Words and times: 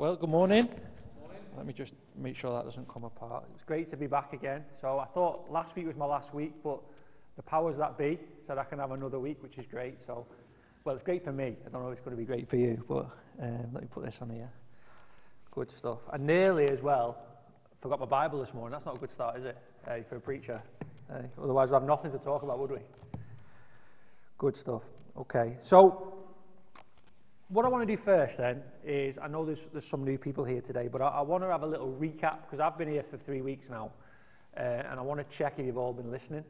Well, 0.00 0.16
good 0.16 0.30
morning. 0.30 0.66
Let 1.58 1.66
me 1.66 1.74
just 1.74 1.92
make 2.16 2.34
sure 2.34 2.54
that 2.54 2.64
doesn't 2.64 2.88
come 2.88 3.04
apart. 3.04 3.44
It's 3.54 3.62
great 3.62 3.86
to 3.88 3.98
be 3.98 4.06
back 4.06 4.32
again. 4.32 4.64
So 4.72 4.98
I 4.98 5.04
thought 5.04 5.50
last 5.50 5.76
week 5.76 5.86
was 5.86 5.94
my 5.94 6.06
last 6.06 6.32
week, 6.32 6.54
but 6.64 6.80
the 7.36 7.42
powers 7.42 7.76
that 7.76 7.98
be 7.98 8.18
said 8.40 8.56
I 8.56 8.64
can 8.64 8.78
have 8.78 8.92
another 8.92 9.20
week, 9.20 9.42
which 9.42 9.58
is 9.58 9.66
great. 9.66 10.00
So, 10.00 10.26
well, 10.84 10.94
it's 10.94 11.04
great 11.04 11.22
for 11.22 11.32
me. 11.32 11.54
I 11.66 11.68
don't 11.68 11.82
know 11.82 11.90
if 11.90 11.98
it's 11.98 12.00
going 12.00 12.16
to 12.16 12.18
be 12.18 12.24
great 12.24 12.48
for 12.48 12.56
you, 12.56 12.82
but 12.88 13.10
um, 13.42 13.68
let 13.74 13.82
me 13.82 13.88
put 13.92 14.06
this 14.06 14.22
on 14.22 14.30
here. 14.30 14.50
Good 15.50 15.70
stuff. 15.70 15.98
And 16.14 16.26
nearly 16.26 16.70
as 16.70 16.80
well, 16.80 17.18
forgot 17.82 18.00
my 18.00 18.06
Bible 18.06 18.40
this 18.40 18.54
morning. 18.54 18.72
That's 18.72 18.86
not 18.86 18.96
a 18.96 18.98
good 18.98 19.10
start, 19.10 19.36
is 19.36 19.44
it, 19.44 19.58
hey, 19.84 20.02
for 20.08 20.16
a 20.16 20.20
preacher? 20.20 20.62
Otherwise, 21.38 21.68
we'd 21.68 21.74
have 21.74 21.84
nothing 21.84 22.10
to 22.12 22.18
talk 22.18 22.42
about, 22.42 22.58
would 22.58 22.70
we? 22.70 22.80
Good 24.38 24.56
stuff. 24.56 24.80
Okay, 25.18 25.56
so 25.60 26.09
what 27.50 27.64
I 27.64 27.68
want 27.68 27.86
to 27.86 27.96
do 27.96 28.00
first 28.00 28.38
then 28.38 28.62
is 28.84 29.18
I 29.18 29.26
know 29.26 29.44
there's, 29.44 29.66
there's 29.68 29.84
some 29.84 30.04
new 30.04 30.16
people 30.16 30.44
here 30.44 30.60
today, 30.60 30.88
but 30.90 31.02
I, 31.02 31.08
I 31.08 31.20
want 31.22 31.42
to 31.42 31.48
have 31.48 31.64
a 31.64 31.66
little 31.66 31.92
recap 32.00 32.42
because 32.42 32.60
I've 32.60 32.78
been 32.78 32.88
here 32.88 33.02
for 33.02 33.16
three 33.16 33.42
weeks 33.42 33.68
now, 33.68 33.90
uh, 34.56 34.60
and 34.60 35.00
I 35.00 35.02
want 35.02 35.18
to 35.18 35.36
check 35.36 35.54
if 35.58 35.66
you've 35.66 35.76
all 35.76 35.92
been 35.92 36.12
listening 36.12 36.44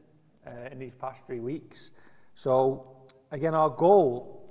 uh, 0.45 0.69
in 0.71 0.77
these 0.77 0.93
past 0.93 1.25
three 1.25 1.39
weeks. 1.39 1.91
So, 2.35 2.85
again, 3.31 3.55
our 3.55 3.69
goal 3.69 4.47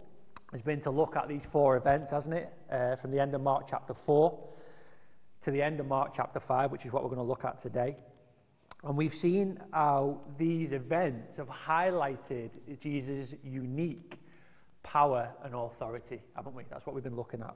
has 0.51 0.61
been 0.61 0.81
to 0.81 0.91
look 0.91 1.15
at 1.15 1.29
these 1.29 1.47
four 1.47 1.77
events, 1.77 2.11
hasn't 2.11 2.37
it? 2.37 2.53
Uh, 2.71 2.97
from 2.97 3.13
the 3.13 3.21
end 3.21 3.33
of 3.35 3.41
Mark 3.41 3.69
chapter 3.71 3.95
4 3.95 4.37
to 5.43 5.51
the 5.53 5.63
end 5.63 5.79
of 5.79 5.87
Mark 5.87 6.13
chapter 6.15 6.41
5, 6.41 6.73
which 6.73 6.85
is 6.85 6.93
what 6.93 7.05
we're 7.05 7.11
going 7.11 7.23
to 7.23 7.29
look 7.29 7.45
at 7.45 7.61
today. 7.61 7.97
And 8.83 8.97
we've 8.97 9.15
seen 9.15 9.61
how 9.73 10.21
these 10.37 10.73
events 10.73 11.37
have 11.37 11.49
highlighted 11.49 12.51
Jesus' 12.81 13.35
unique 13.45 14.19
power 14.83 15.29
and 15.45 15.55
authority, 15.55 16.21
haven't 16.35 16.55
we? 16.55 16.65
That's 16.71 16.87
what 16.87 16.95
we've 16.95 17.05
been 17.05 17.17
looking 17.17 17.43
at. 17.43 17.55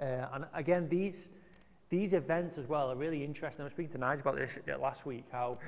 Uh, 0.00 0.28
and 0.34 0.44
again, 0.54 0.88
these, 0.88 1.30
these 1.88 2.12
events 2.12 2.58
as 2.58 2.66
well 2.66 2.90
are 2.90 2.96
really 2.96 3.24
interesting. 3.24 3.62
I 3.62 3.64
was 3.64 3.72
speaking 3.72 3.92
to 3.92 3.98
Nigel 3.98 4.22
about 4.22 4.36
this 4.36 4.58
last 4.80 5.06
week, 5.06 5.24
how 5.30 5.58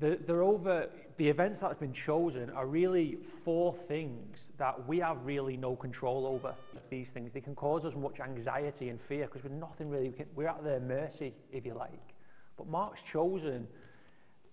the, 0.00 0.18
they're 0.26 0.42
over, 0.42 0.88
the 1.16 1.28
events 1.28 1.60
that 1.60 1.68
have 1.68 1.80
been 1.80 1.92
chosen 1.92 2.50
are 2.50 2.66
really 2.66 3.18
four 3.44 3.74
things 3.88 4.48
that 4.58 4.86
we 4.86 4.98
have 4.98 5.24
really 5.24 5.56
no 5.56 5.74
control 5.76 6.26
over. 6.26 6.54
These 6.90 7.08
things, 7.08 7.32
they 7.32 7.40
can 7.40 7.54
cause 7.54 7.84
us 7.84 7.96
much 7.96 8.20
anxiety 8.20 8.90
and 8.90 9.00
fear 9.00 9.26
because 9.26 9.44
we're 9.44 9.56
nothing 9.56 9.88
really, 9.88 10.10
we 10.10 10.16
can, 10.16 10.26
we're 10.34 10.48
at 10.48 10.62
their 10.62 10.80
mercy, 10.80 11.32
if 11.50 11.64
you 11.64 11.74
like. 11.74 12.14
But 12.56 12.68
Mark's 12.68 13.02
chosen 13.02 13.66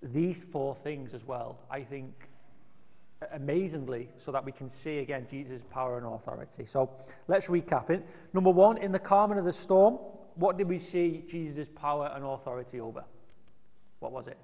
these 0.02 0.44
four 0.44 0.76
things 0.76 1.14
as 1.14 1.26
well, 1.26 1.60
I 1.70 1.82
think, 1.82 2.30
amazingly 3.32 4.10
so 4.18 4.32
that 4.32 4.44
we 4.44 4.52
can 4.52 4.68
see 4.68 5.00
again 5.00 5.28
Jesus' 5.30 5.64
power 5.70 5.98
and 5.98 6.06
authority. 6.06 6.66
So 6.66 6.90
let's 7.28 7.48
recap 7.48 7.90
it. 7.90 8.06
Number 8.34 8.50
one, 8.50 8.78
in 8.78 8.92
the 8.92 9.00
calming 9.00 9.38
of 9.38 9.46
the 9.46 9.54
storm, 9.54 9.96
what 10.36 10.58
did 10.58 10.68
we 10.68 10.80
see 10.80 11.24
Jesus' 11.30 11.70
power 11.74 12.12
and 12.16 12.26
authority 12.26 12.80
over? 12.80 13.04
What 14.00 14.12
was 14.12 14.28
it? 14.28 14.38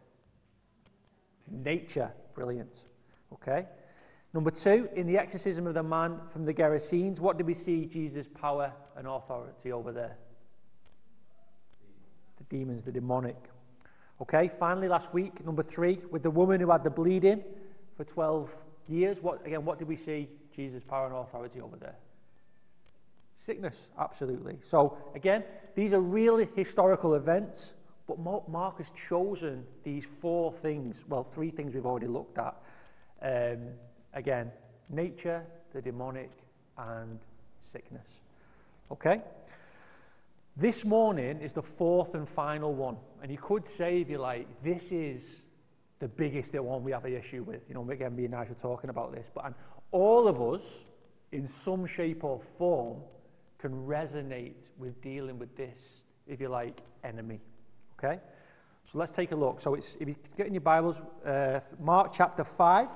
Nature. 1.49 2.11
Brilliant. 2.33 2.86
Okay. 3.33 3.66
Number 4.33 4.52
two, 4.52 4.88
in 4.95 5.08
the 5.08 5.17
exorcism 5.17 5.66
of 5.66 5.73
the 5.73 5.83
man 5.83 6.19
from 6.30 6.45
the 6.45 6.53
Gerasenes, 6.53 7.19
what 7.19 7.38
did 7.38 7.47
we 7.47 7.55
see 7.55 7.86
Jesus' 7.86 8.27
power 8.27 8.71
and 8.95 9.08
authority 9.08 9.71
over 9.71 9.91
there? 9.91 10.17
The 12.38 12.43
demons, 12.43 12.83
the 12.83 12.91
demonic. 12.91 13.38
Okay, 14.21 14.47
finally, 14.47 14.88
last 14.88 15.14
week, 15.14 15.43
number 15.45 15.64
three, 15.64 15.99
with 16.11 16.21
the 16.21 16.30
woman 16.30 16.61
who 16.61 16.69
had 16.69 16.83
the 16.83 16.89
bleeding 16.89 17.43
for 17.95 18.03
12 18.03 18.53
years, 18.89 19.21
what, 19.21 19.45
again, 19.45 19.63
what 19.63 19.79
did 19.79 19.87
we 19.87 19.95
see 19.95 20.27
Jesus' 20.55 20.83
power 20.83 21.07
and 21.07 21.15
authority 21.15 21.61
over 21.61 21.77
there? 21.77 21.95
Sickness, 23.37 23.89
absolutely. 23.97 24.57
So, 24.61 24.97
again, 25.15 25.43
these 25.75 25.93
are 25.93 26.01
really 26.01 26.49
historical 26.55 27.13
events, 27.13 27.73
but 28.07 28.19
Mark 28.19 28.79
has 28.79 28.91
chosen 29.07 29.63
these 29.83 30.05
four 30.05 30.51
things, 30.51 31.05
well, 31.07 31.23
three 31.23 31.51
things 31.51 31.73
we've 31.73 31.86
already 31.86 32.08
looked 32.08 32.37
at. 32.37 32.55
Um, 33.21 33.69
again, 34.14 34.52
nature, 34.89 35.45
the 35.73 35.81
demonic, 35.81 36.31
and 36.77 37.19
sickness. 37.71 38.21
Okay? 38.91 39.21
This 40.58 40.83
morning 40.83 41.39
is 41.39 41.53
the 41.53 41.61
fourth 41.61 42.15
and 42.15 42.27
final 42.27 42.73
one. 42.73 42.97
And 43.21 43.31
you 43.31 43.37
could 43.37 43.65
say, 43.65 44.02
if 44.02 44.09
you 44.09 44.17
like, 44.17 44.47
this 44.64 44.91
is 44.91 45.41
the 45.99 46.08
biggest 46.08 46.54
one 46.55 46.83
we 46.83 46.92
have 46.92 47.05
an 47.05 47.14
issue 47.14 47.43
with. 47.43 47.61
You 47.67 47.76
know, 47.76 47.89
again, 47.89 48.15
me 48.15 48.26
and 48.26 48.33
Nigel 48.33 48.55
talking 48.55 48.89
about 48.89 49.14
this. 49.14 49.27
But 49.33 49.45
and 49.48 49.55
all 49.92 50.27
of 50.27 50.42
us, 50.42 50.64
in 51.32 51.48
some 51.48 51.86
shape 51.86 52.23
or 52.23 52.42
form, 52.58 52.99
can 53.58 53.71
resonate 53.86 54.70
with 54.77 54.99
dealing 55.02 55.38
with 55.38 55.55
this, 55.55 56.04
if 56.26 56.39
you 56.39 56.48
like, 56.48 56.80
enemy. 57.04 57.42
Okay? 57.98 58.20
So 58.92 58.98
let's 58.98 59.11
take 59.11 59.33
a 59.33 59.36
look. 59.36 59.59
So 59.59 59.76
it's 59.76 59.98
if 59.99 60.08
you 60.08 60.15
get 60.38 60.48
in 60.48 60.54
your 60.54 60.61
Bibles, 60.61 61.02
uh, 61.26 61.59
Mark 61.80 62.11
chapter 62.14 62.43
5. 62.43 62.89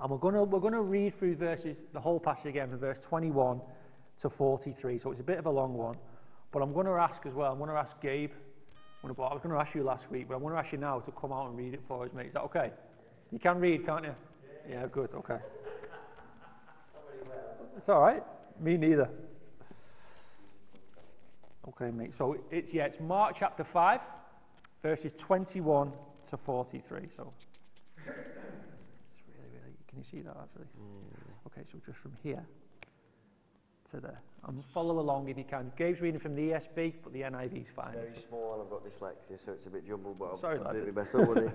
And 0.00 0.10
we're 0.10 0.18
going 0.18 0.34
we're 0.50 0.60
gonna 0.60 0.82
read 0.82 1.14
through 1.14 1.36
verses, 1.36 1.76
the 1.92 2.00
whole 2.00 2.18
passage 2.18 2.46
again, 2.46 2.68
from 2.70 2.78
verse 2.78 2.98
21 3.00 3.60
to 4.18 4.30
43. 4.30 4.98
So 4.98 5.10
it's 5.10 5.20
a 5.20 5.24
bit 5.24 5.38
of 5.38 5.46
a 5.46 5.50
long 5.50 5.74
one. 5.74 5.96
But 6.52 6.62
I'm 6.62 6.74
to 6.74 6.92
ask 6.92 7.24
as 7.26 7.34
well, 7.34 7.52
I'm 7.52 7.58
to 7.70 7.74
ask 7.74 8.00
Gabe 8.00 8.32
I 9.04 9.08
was 9.08 9.42
going 9.42 9.54
to 9.54 9.60
ask 9.60 9.74
you 9.74 9.82
last 9.82 10.10
week, 10.10 10.28
but 10.28 10.34
I 10.34 10.36
want 10.36 10.54
to 10.54 10.58
ask 10.60 10.72
you 10.72 10.78
now 10.78 11.00
to 11.00 11.10
come 11.12 11.32
out 11.32 11.48
and 11.48 11.58
read 11.58 11.74
it 11.74 11.80
for 11.88 12.04
us, 12.04 12.12
mate. 12.12 12.26
Is 12.26 12.34
that 12.34 12.42
okay? 12.42 12.70
You 13.32 13.38
can 13.38 13.58
read, 13.58 13.84
can't 13.84 14.04
you? 14.04 14.14
Yeah, 14.70 14.86
good, 14.90 15.10
okay. 15.14 15.38
It's 17.76 17.88
all 17.88 18.00
right. 18.00 18.22
Me 18.60 18.76
neither. 18.76 19.08
Okay, 21.68 21.90
mate. 21.90 22.14
So 22.14 22.36
it's 22.50 22.72
yeah, 22.72 22.84
it's 22.84 23.00
Mark 23.00 23.34
chapter 23.38 23.64
five, 23.64 24.00
verses 24.82 25.12
twenty-one 25.12 25.92
to 26.30 26.36
forty-three. 26.36 27.08
So 27.16 27.32
it's 27.36 27.46
really, 28.06 28.18
really. 29.52 29.74
Can 29.88 29.98
you 29.98 30.04
see 30.04 30.20
that 30.20 30.36
actually? 30.40 30.66
Mm. 30.80 31.48
Okay, 31.48 31.62
so 31.70 31.78
just 31.84 31.98
from 31.98 32.12
here 32.22 32.44
to 33.90 34.00
there. 34.00 34.20
And 34.46 34.64
follow 34.64 34.98
along 34.98 35.28
if 35.28 35.38
you 35.38 35.44
can. 35.44 35.72
Gabe's 35.76 36.00
reading 36.00 36.18
from 36.18 36.34
the 36.34 36.50
ESV, 36.50 36.94
but 37.02 37.12
the 37.12 37.20
NIV's 37.20 37.70
fine. 37.70 37.92
Very 37.92 38.16
small, 38.28 38.54
and 38.54 38.62
I've 38.62 38.70
got 38.70 38.84
dyslexia, 38.84 39.38
so 39.44 39.52
it's 39.52 39.66
a 39.66 39.70
bit 39.70 39.86
jumbled, 39.86 40.18
but 40.18 40.38
Sorry, 40.38 40.58
I'll 40.64 40.72
do 40.72 40.84
my 40.84 40.90
best. 40.90 41.12
Don't 41.12 41.28
worry. 41.28 41.50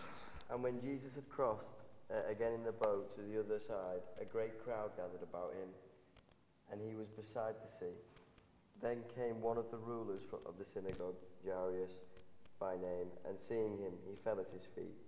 and 0.50 0.62
when 0.62 0.80
Jesus 0.80 1.14
had 1.14 1.28
crossed 1.28 1.74
uh, 2.10 2.28
again 2.30 2.52
in 2.52 2.64
the 2.64 2.72
boat 2.72 3.14
to 3.14 3.22
the 3.22 3.38
other 3.38 3.58
side, 3.60 4.02
a 4.20 4.24
great 4.24 4.62
crowd 4.64 4.90
gathered 4.96 5.22
about 5.22 5.52
him, 5.54 5.68
and 6.72 6.80
he 6.80 6.96
was 6.96 7.08
beside 7.10 7.54
the 7.62 7.68
sea. 7.68 7.94
Then 8.80 8.98
came 9.14 9.40
one 9.40 9.56
of 9.56 9.70
the 9.70 9.78
rulers 9.78 10.22
of 10.44 10.58
the 10.58 10.64
synagogue, 10.64 11.14
Jairus 11.46 12.00
by 12.62 12.78
name, 12.78 13.10
and 13.26 13.34
seeing 13.34 13.74
him, 13.82 13.90
he 14.06 14.14
fell 14.22 14.38
at 14.38 14.48
his 14.48 14.66
feet 14.78 15.02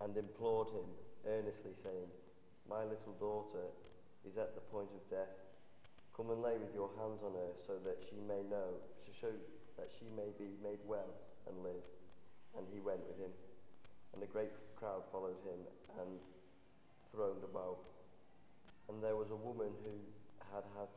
and 0.00 0.16
implored 0.16 0.68
him 0.68 0.86
earnestly, 1.26 1.72
saying, 1.74 2.06
My 2.68 2.84
little 2.84 3.18
daughter 3.18 3.66
is 4.24 4.38
at 4.38 4.54
the 4.54 4.60
point 4.60 4.88
of 4.94 5.02
death. 5.10 5.39
Come 6.20 6.36
and 6.36 6.44
lay 6.44 6.60
with 6.60 6.76
your 6.76 6.92
hands 7.00 7.24
on 7.24 7.32
her 7.32 7.56
so 7.56 7.80
that 7.80 7.96
she 8.04 8.20
may 8.20 8.44
know, 8.44 8.76
to 8.76 9.10
show 9.10 9.32
that 9.80 9.88
she 9.88 10.04
may 10.12 10.28
be 10.36 10.52
made 10.60 10.84
well 10.84 11.16
and 11.48 11.56
live. 11.64 11.80
And 12.52 12.68
he 12.68 12.76
went 12.76 13.00
with 13.08 13.16
him. 13.16 13.32
And 14.12 14.20
a 14.20 14.28
great 14.28 14.52
crowd 14.76 15.08
followed 15.08 15.40
him 15.48 15.64
and 15.96 16.20
throned 17.08 17.40
about. 17.40 17.80
And 18.92 19.00
there 19.00 19.16
was 19.16 19.32
a 19.32 19.40
woman 19.40 19.72
who 19.80 19.96
had 20.52 20.68
had 20.76 20.92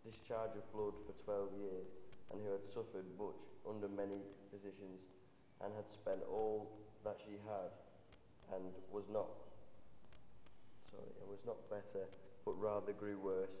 discharge 0.00 0.56
of 0.56 0.64
blood 0.72 0.96
for 1.04 1.12
12 1.12 1.52
years 1.60 1.88
and 2.32 2.40
who 2.40 2.48
had 2.56 2.64
suffered 2.64 3.04
much 3.20 3.44
under 3.68 3.84
many 3.84 4.24
physicians 4.48 5.12
and 5.60 5.76
had 5.76 5.84
spent 5.92 6.24
all 6.24 6.72
that 7.04 7.20
she 7.20 7.36
had 7.44 7.68
and 8.56 8.72
was 8.88 9.12
not 9.12 9.28
sorry 10.88 11.12
and 11.20 11.28
was 11.28 11.44
not 11.44 11.60
better 11.68 12.08
but 12.48 12.56
rather 12.56 12.96
grew 12.96 13.20
worse. 13.20 13.60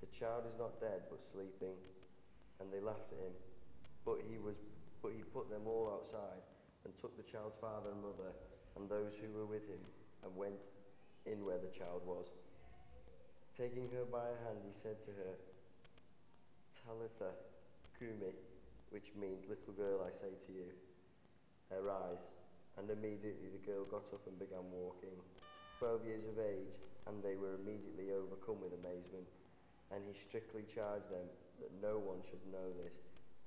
The 0.00 0.10
child 0.12 0.44
is 0.48 0.56
not 0.58 0.80
dead, 0.80 1.08
but 1.10 1.20
sleeping. 1.22 1.76
And 2.60 2.72
they 2.72 2.80
laughed 2.80 3.12
at 3.12 3.20
him. 3.20 3.36
But 4.04 4.24
he, 4.28 4.38
was, 4.38 4.56
but 5.02 5.12
he 5.12 5.22
put 5.22 5.48
them 5.48 5.66
all 5.66 5.92
outside 5.92 6.44
and 6.84 6.96
took 6.96 7.16
the 7.16 7.24
child's 7.24 7.56
father 7.60 7.92
and 7.92 8.00
mother 8.00 8.32
and 8.76 8.88
those 8.88 9.12
who 9.20 9.28
were 9.36 9.46
with 9.46 9.68
him 9.68 9.80
and 10.24 10.32
went 10.36 10.68
in 11.26 11.44
where 11.44 11.58
the 11.58 11.68
child 11.68 12.02
was. 12.04 12.32
Taking 13.56 13.88
her 13.92 14.04
by 14.08 14.24
her 14.24 14.40
hand, 14.48 14.64
he 14.64 14.72
said 14.72 15.00
to 15.04 15.12
her, 15.20 15.34
Talitha 16.72 17.36
cumi, 17.98 18.32
which 18.88 19.12
means, 19.20 19.44
Little 19.48 19.74
girl, 19.74 20.00
I 20.00 20.10
say 20.10 20.32
to 20.46 20.52
you, 20.52 20.72
arise. 21.76 22.32
And 22.78 22.88
immediately 22.88 23.52
the 23.52 23.60
girl 23.66 23.84
got 23.84 24.08
up 24.14 24.24
and 24.26 24.38
began 24.38 24.64
walking. 24.72 25.12
Twelve 25.78 26.04
years 26.04 26.24
of 26.24 26.38
age, 26.38 26.80
and 27.06 27.22
they 27.22 27.36
were 27.36 27.58
immediately 27.60 28.14
overcome 28.14 28.60
with 28.62 28.72
amazement. 28.72 29.28
And 29.92 30.02
he 30.06 30.18
strictly 30.18 30.62
charged 30.62 31.10
them 31.10 31.26
that 31.60 31.70
no 31.82 31.98
one 31.98 32.18
should 32.28 32.40
know 32.50 32.70
this, 32.82 32.94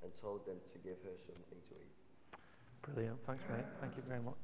and 0.04 0.12
told 0.20 0.46
them 0.46 0.58
to 0.72 0.78
give 0.80 0.98
her 1.04 1.16
something 1.26 1.60
to 1.70 1.76
eat. 1.76 2.38
Brilliant. 2.82 3.18
Thanks, 3.26 3.44
mate. 3.50 3.66
Thank 3.80 3.96
you 3.96 4.04
very 4.08 4.22
much. 4.22 4.36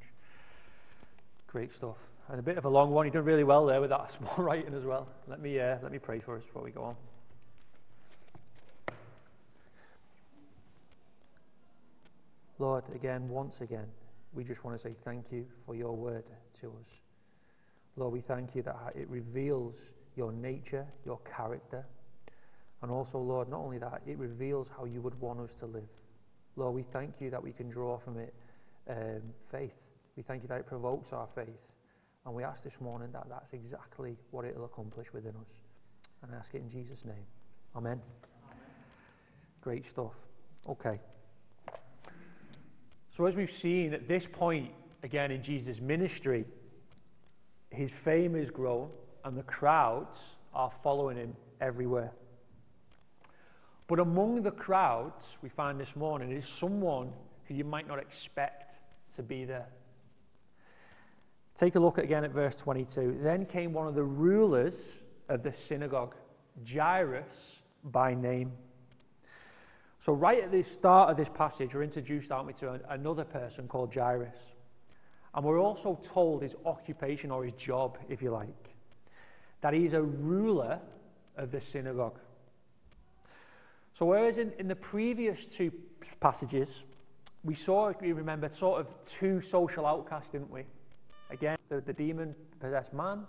Great 1.48 1.74
stuff. 1.74 1.98
And 2.30 2.40
a 2.40 2.44
bit 2.44 2.58
of 2.58 2.66
a 2.66 2.70
long 2.70 2.92
one. 2.92 3.06
You've 3.06 3.16
done 3.16 3.26
really 3.26 3.44
well 3.44 3.66
there 3.66 3.82
with 3.82 3.90
that 3.90 4.12
small 4.18 4.36
writing 4.38 4.74
as 4.74 4.84
well. 4.84 5.08
Let 5.28 5.42
me, 5.42 5.60
uh, 5.60 5.78
let 5.84 5.92
me 5.92 6.00
pray 6.00 6.20
for 6.20 6.38
us 6.38 6.44
before 6.44 6.64
we 6.64 6.72
go 6.72 6.84
on. 6.84 6.96
Lord, 12.60 12.84
again, 12.94 13.30
once 13.30 13.62
again, 13.62 13.88
we 14.34 14.44
just 14.44 14.64
want 14.64 14.78
to 14.78 14.82
say 14.82 14.94
thank 15.06 15.32
you 15.32 15.46
for 15.66 15.76
your 15.76 15.96
word 15.96 16.26
to 16.62 16.68
us. 16.82 17.02
Lord, 17.96 18.14
we 18.14 18.22
thank 18.22 18.54
you 18.54 18.62
that 18.64 18.94
it 18.96 19.10
reveals 19.10 19.92
your 20.16 20.32
nature, 20.32 20.86
your 21.06 21.20
character, 21.20 21.86
and 22.82 22.92
also, 22.92 23.20
Lord, 23.20 23.50
not 23.50 23.60
only 23.60 23.78
that, 23.80 24.02
it 24.08 24.18
reveals 24.18 24.70
how 24.70 24.86
you 24.86 25.02
would 25.02 25.20
want 25.20 25.40
us 25.40 25.54
to 25.56 25.66
live. 25.66 25.90
Lord, 26.56 26.74
we 26.74 26.84
thank 26.84 27.16
you 27.20 27.30
that 27.30 27.42
we 27.42 27.52
can 27.52 27.70
draw 27.70 27.98
from 27.98 28.18
it 28.18 28.34
um, 28.90 29.22
faith. 29.52 29.74
We 30.16 30.24
thank 30.24 30.44
you 30.44 30.48
that 30.50 30.60
it 30.60 30.66
provokes 30.66 31.12
our 31.14 31.28
faith. 31.36 31.60
And 32.26 32.34
we 32.34 32.44
ask 32.44 32.64
this 32.64 32.80
morning 32.80 33.10
that 33.14 33.28
that's 33.30 33.54
exactly 33.54 34.18
what 34.32 34.46
it'll 34.46 34.66
accomplish 34.66 35.08
within 35.14 35.32
us. 35.32 35.48
And 36.22 36.32
I 36.34 36.38
ask 36.38 36.54
it 36.54 36.62
in 36.62 36.70
Jesus' 36.70 37.06
name. 37.06 37.26
Amen. 37.76 37.94
Amen. 37.94 38.02
Great 39.62 39.86
stuff. 39.86 40.14
Okay. 40.68 41.00
So, 43.12 43.26
as 43.26 43.36
we've 43.36 43.52
seen 43.52 43.94
at 43.94 44.08
this 44.08 44.26
point, 44.26 44.72
again 45.04 45.32
in 45.32 45.42
Jesus' 45.42 45.80
ministry, 45.80 46.46
his 47.70 47.92
fame 47.92 48.36
has 48.36 48.50
grown 48.50 48.90
and 49.24 49.38
the 49.38 49.44
crowds 49.44 50.38
are 50.54 50.70
following 50.70 51.18
him 51.18 51.36
everywhere. 51.62 52.12
But 53.88 54.00
among 54.00 54.44
the 54.44 54.52
crowds 54.52 55.26
we 55.42 55.50
find 55.50 55.80
this 55.80 55.96
morning 55.96 56.32
is 56.32 56.48
someone 56.48 57.12
who 57.46 57.56
you 57.56 57.64
might 57.64 57.88
not 57.88 58.00
expect 58.00 58.76
to 59.16 59.24
be 59.24 59.46
there. 59.46 59.68
Take 61.56 61.76
a 61.76 61.80
look 61.80 61.98
again 61.98 62.24
at 62.24 62.32
verse 62.32 62.56
22. 62.56 63.18
Then 63.22 63.46
came 63.46 63.74
one 63.74 63.88
of 63.88 63.96
the 63.96 64.04
rulers 64.04 65.04
of 65.28 65.44
the 65.44 65.52
synagogue, 65.52 66.16
Jairus 66.72 67.60
by 67.84 68.14
name. 68.14 68.52
So, 70.02 70.14
right 70.14 70.42
at 70.42 70.52
the 70.52 70.64
start 70.64 71.10
of 71.10 71.18
this 71.18 71.28
passage, 71.28 71.74
we're 71.74 71.84
introduced, 71.84 72.32
aren't 72.32 72.48
we, 72.48 72.54
to 72.54 72.80
another 72.90 73.26
person 73.26 73.68
called 73.68 73.94
Jairus. 73.94 74.54
And 75.34 75.44
we're 75.44 75.60
also 75.60 76.00
told 76.02 76.42
his 76.42 76.56
occupation 76.66 77.32
or 77.32 77.44
his 77.44 77.54
job, 77.54 77.98
if 78.08 78.22
you 78.22 78.32
like, 78.32 78.69
that 79.62 79.74
he's 79.74 79.94
a 79.94 80.02
ruler 80.02 80.80
of 81.38 81.52
the 81.52 81.62
synagogue. 81.62 82.20
So, 83.94 84.06
whereas 84.06 84.38
in, 84.38 84.54
in 84.60 84.68
the 84.68 84.76
previous 84.76 85.46
two 85.46 85.72
passages, 86.20 86.86
we 87.44 87.54
saw, 87.54 87.92
we 88.00 88.14
remembered, 88.14 88.54
sort 88.54 88.80
of 88.80 88.94
two 89.04 89.42
social 89.42 89.86
outcasts, 89.86 90.30
didn't 90.32 90.52
we? 90.52 90.64
Again, 91.30 91.58
the, 91.70 91.82
the 91.82 91.94
demon 91.94 92.36
possessed 92.60 92.94
man, 92.94 93.24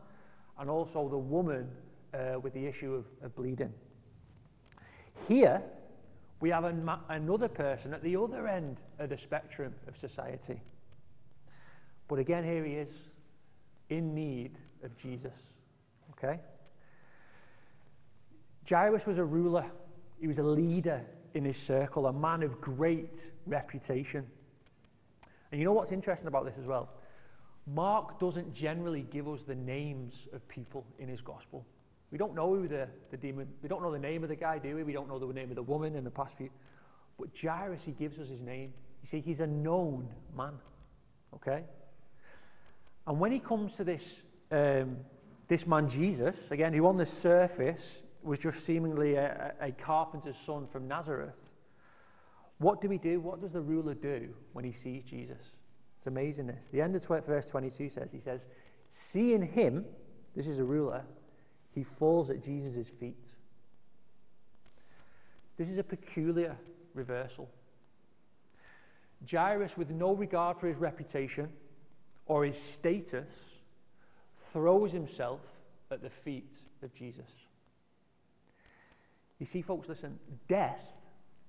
and 0.58 0.70
also 0.70 1.08
the 1.08 1.18
woman 1.18 1.68
uh, 2.14 2.38
with 2.40 2.54
the 2.54 2.66
issue 2.66 2.94
of, 2.94 3.06
of 3.22 3.34
bleeding. 3.34 3.72
Here, 5.28 5.62
we 6.40 6.50
have 6.50 6.64
another 7.08 7.48
person 7.48 7.92
at 7.92 8.02
the 8.02 8.16
other 8.16 8.48
end 8.48 8.78
of 8.98 9.10
the 9.10 9.18
spectrum 9.18 9.74
of 9.86 9.96
society. 9.96 10.60
But 12.08 12.18
again, 12.18 12.44
here 12.44 12.64
he 12.64 12.74
is 12.74 12.88
in 13.90 14.14
need 14.14 14.56
of 14.82 14.96
Jesus. 14.96 15.54
Okay? 16.22 16.40
Jairus 18.68 19.06
was 19.06 19.18
a 19.18 19.24
ruler 19.24 19.64
he 20.20 20.28
was 20.28 20.38
a 20.38 20.42
leader 20.42 21.00
in 21.32 21.44
his 21.44 21.56
circle, 21.56 22.06
a 22.06 22.12
man 22.12 22.42
of 22.42 22.60
great 22.60 23.30
reputation. 23.46 24.26
And 25.50 25.58
you 25.58 25.64
know 25.64 25.72
what's 25.72 25.92
interesting 25.92 26.28
about 26.28 26.44
this 26.44 26.58
as 26.58 26.66
well? 26.66 26.90
Mark 27.66 28.20
doesn't 28.20 28.54
generally 28.54 29.06
give 29.10 29.28
us 29.28 29.42
the 29.42 29.54
names 29.54 30.28
of 30.32 30.46
people 30.48 30.84
in 30.98 31.08
his 31.08 31.22
gospel. 31.22 31.64
We 32.10 32.18
don't 32.18 32.34
know 32.34 32.54
who 32.54 32.68
the, 32.68 32.88
the 33.10 33.16
demon, 33.16 33.48
we 33.62 33.68
don't 33.68 33.82
know 33.82 33.92
the 33.92 33.98
name 33.98 34.22
of 34.22 34.28
the 34.28 34.36
guy, 34.36 34.58
do 34.58 34.76
we? 34.76 34.82
We 34.82 34.92
don't 34.92 35.08
know 35.08 35.18
the 35.18 35.32
name 35.32 35.48
of 35.50 35.56
the 35.56 35.62
woman 35.62 35.96
in 35.96 36.04
the 36.04 36.10
past 36.10 36.36
few. 36.36 36.50
But 37.18 37.28
Jairus, 37.40 37.80
he 37.84 37.92
gives 37.92 38.18
us 38.18 38.28
his 38.28 38.40
name. 38.40 38.72
You 39.02 39.08
see, 39.08 39.20
he's 39.20 39.40
a 39.40 39.46
known 39.46 40.08
man. 40.36 40.54
Okay? 41.34 41.62
And 43.06 43.18
when 43.18 43.32
he 43.32 43.38
comes 43.38 43.74
to 43.76 43.84
this, 43.84 44.22
um, 44.50 44.96
this 45.50 45.66
man 45.66 45.88
Jesus, 45.88 46.52
again, 46.52 46.72
who 46.72 46.86
on 46.86 46.96
the 46.96 47.04
surface 47.04 48.02
was 48.22 48.38
just 48.38 48.64
seemingly 48.64 49.16
a, 49.16 49.52
a 49.60 49.72
carpenter's 49.72 50.36
son 50.46 50.68
from 50.68 50.86
Nazareth. 50.86 51.34
What 52.58 52.80
do 52.80 52.88
we 52.88 52.98
do? 52.98 53.18
What 53.18 53.40
does 53.40 53.50
the 53.50 53.60
ruler 53.60 53.94
do 53.94 54.28
when 54.52 54.64
he 54.64 54.70
sees 54.70 55.02
Jesus? 55.02 55.42
It's 55.98 56.06
amazing 56.06 56.46
this. 56.46 56.68
The 56.68 56.80
end 56.80 56.94
of 56.94 57.26
verse 57.26 57.46
22 57.46 57.88
says, 57.88 58.12
He 58.12 58.20
says, 58.20 58.44
Seeing 58.90 59.42
him, 59.42 59.84
this 60.36 60.46
is 60.46 60.60
a 60.60 60.64
ruler, 60.64 61.02
he 61.74 61.82
falls 61.82 62.30
at 62.30 62.44
Jesus' 62.44 62.86
feet. 62.86 63.26
This 65.56 65.68
is 65.68 65.78
a 65.78 65.84
peculiar 65.84 66.56
reversal. 66.94 67.50
Jairus, 69.28 69.76
with 69.76 69.90
no 69.90 70.14
regard 70.14 70.58
for 70.60 70.68
his 70.68 70.76
reputation 70.76 71.48
or 72.26 72.44
his 72.44 72.56
status, 72.56 73.59
throws 74.52 74.92
himself 74.92 75.40
at 75.90 76.02
the 76.02 76.10
feet 76.10 76.58
of 76.82 76.94
Jesus. 76.94 77.30
You 79.38 79.46
see, 79.46 79.62
folks, 79.62 79.88
listen, 79.88 80.18
death 80.48 80.82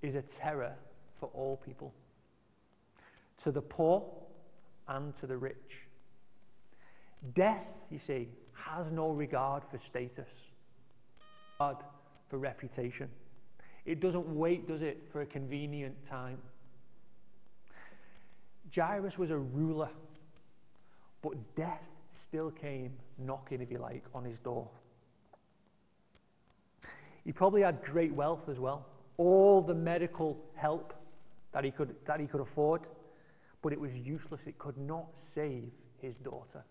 is 0.02 0.16
a 0.16 0.22
terror 0.22 0.74
for 1.20 1.30
all 1.34 1.58
people 1.58 1.94
to 3.44 3.52
the 3.52 3.62
poor 3.62 4.04
and 4.88 5.14
to 5.16 5.28
the 5.28 5.38
rich. 5.38 5.86
Death, 7.36 7.66
you 7.90 8.00
see, 8.00 8.30
has 8.54 8.92
no 8.92 9.10
regard 9.10 9.64
for 9.70 9.78
status, 9.78 10.48
but 11.60 11.84
for 12.30 12.38
reputation. 12.38 13.10
It 13.86 14.00
doesn't 14.00 14.28
wait, 14.28 14.68
does 14.68 14.82
it, 14.82 15.04
for 15.12 15.22
a 15.22 15.26
convenient 15.26 15.96
time. 16.08 16.38
Jairus 18.74 19.18
was 19.18 19.32
a 19.32 19.38
ruler, 19.38 19.90
but 21.22 21.34
death 21.56 21.84
still 22.12 22.52
came 22.52 22.94
knocking, 23.18 23.62
if 23.62 23.72
you 23.72 23.78
like, 23.78 24.04
on 24.14 24.24
his 24.24 24.40
door. 24.40 24.68
He 27.24 27.32
probably 27.32 27.62
had 27.62 27.84
great 27.84 28.14
wealth 28.14 28.50
as 28.50 28.60
well, 28.60 28.86
all 29.18 29.62
the 29.62 29.76
medical 29.76 30.38
help 30.56 30.94
that 31.52 31.64
he 31.64 31.72
could, 31.72 31.96
that 32.06 32.20
he 32.20 32.28
could 32.28 32.42
afford, 32.42 32.82
but 33.62 33.74
it 33.74 33.80
was 33.80 33.94
useless. 33.96 34.48
It 34.48 34.58
could 34.58 34.78
not 34.78 35.10
save 35.14 35.72
his 36.02 36.16
daughter. 36.16 36.64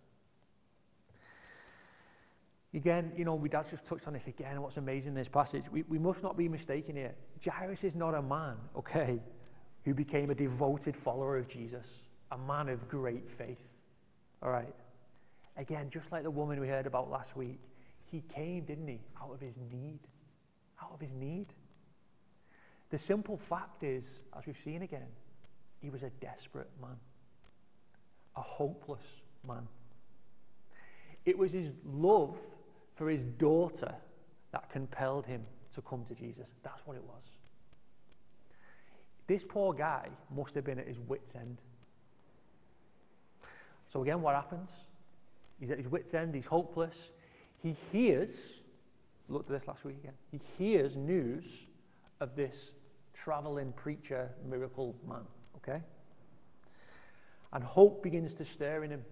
Again, 2.72 3.12
you 3.16 3.24
know, 3.24 3.34
we 3.34 3.48
dad 3.48 3.68
just 3.68 3.84
touched 3.84 4.06
on 4.06 4.12
this 4.12 4.28
again. 4.28 4.60
What's 4.62 4.76
amazing 4.76 5.10
in 5.10 5.14
this 5.14 5.28
passage, 5.28 5.64
we, 5.70 5.82
we 5.88 5.98
must 5.98 6.22
not 6.22 6.36
be 6.36 6.48
mistaken 6.48 6.94
here. 6.94 7.14
Jairus 7.44 7.82
is 7.82 7.94
not 7.94 8.14
a 8.14 8.22
man, 8.22 8.56
okay, 8.76 9.20
who 9.84 9.92
became 9.92 10.30
a 10.30 10.34
devoted 10.34 10.96
follower 10.96 11.36
of 11.36 11.48
Jesus, 11.48 11.86
a 12.30 12.38
man 12.38 12.68
of 12.68 12.88
great 12.88 13.28
faith. 13.28 13.58
All 14.42 14.50
right. 14.50 14.72
Again, 15.60 15.90
just 15.90 16.10
like 16.10 16.22
the 16.22 16.30
woman 16.30 16.58
we 16.58 16.68
heard 16.68 16.86
about 16.86 17.10
last 17.10 17.36
week, 17.36 17.60
he 18.06 18.22
came, 18.34 18.64
didn't 18.64 18.88
he, 18.88 18.98
out 19.22 19.30
of 19.30 19.40
his 19.40 19.54
need. 19.70 19.98
Out 20.82 20.90
of 20.94 21.00
his 21.00 21.12
need. 21.12 21.48
The 22.88 22.96
simple 22.96 23.36
fact 23.36 23.82
is, 23.82 24.06
as 24.36 24.46
we've 24.46 24.56
seen 24.64 24.80
again, 24.80 25.06
he 25.82 25.90
was 25.90 26.02
a 26.02 26.08
desperate 26.22 26.70
man, 26.80 26.96
a 28.36 28.40
hopeless 28.40 29.04
man. 29.46 29.68
It 31.26 31.36
was 31.36 31.52
his 31.52 31.72
love 31.84 32.38
for 32.96 33.10
his 33.10 33.22
daughter 33.38 33.94
that 34.52 34.70
compelled 34.70 35.26
him 35.26 35.42
to 35.74 35.82
come 35.82 36.06
to 36.06 36.14
Jesus. 36.14 36.46
That's 36.62 36.80
what 36.86 36.96
it 36.96 37.04
was. 37.04 37.22
This 39.26 39.44
poor 39.46 39.74
guy 39.74 40.08
must 40.34 40.54
have 40.54 40.64
been 40.64 40.78
at 40.78 40.88
his 40.88 40.98
wits' 41.00 41.34
end. 41.34 41.58
So, 43.92 44.02
again, 44.02 44.22
what 44.22 44.34
happens? 44.34 44.70
He's 45.60 45.70
at 45.70 45.78
his 45.78 45.88
wits' 45.88 46.14
end, 46.14 46.34
he's 46.34 46.46
hopeless. 46.46 46.96
He 47.62 47.76
hears, 47.92 48.30
looked 49.28 49.50
at 49.50 49.58
this 49.58 49.68
last 49.68 49.84
week 49.84 49.98
again, 49.98 50.14
he 50.32 50.40
hears 50.58 50.96
news 50.96 51.66
of 52.20 52.34
this 52.34 52.72
traveling 53.14 53.72
preacher, 53.72 54.30
miracle 54.48 54.96
man, 55.06 55.22
okay? 55.56 55.82
And 57.52 57.62
hope 57.62 58.02
begins 58.02 58.34
to 58.34 58.44
stir 58.44 58.84
in 58.84 58.90
him. 58.90 59.04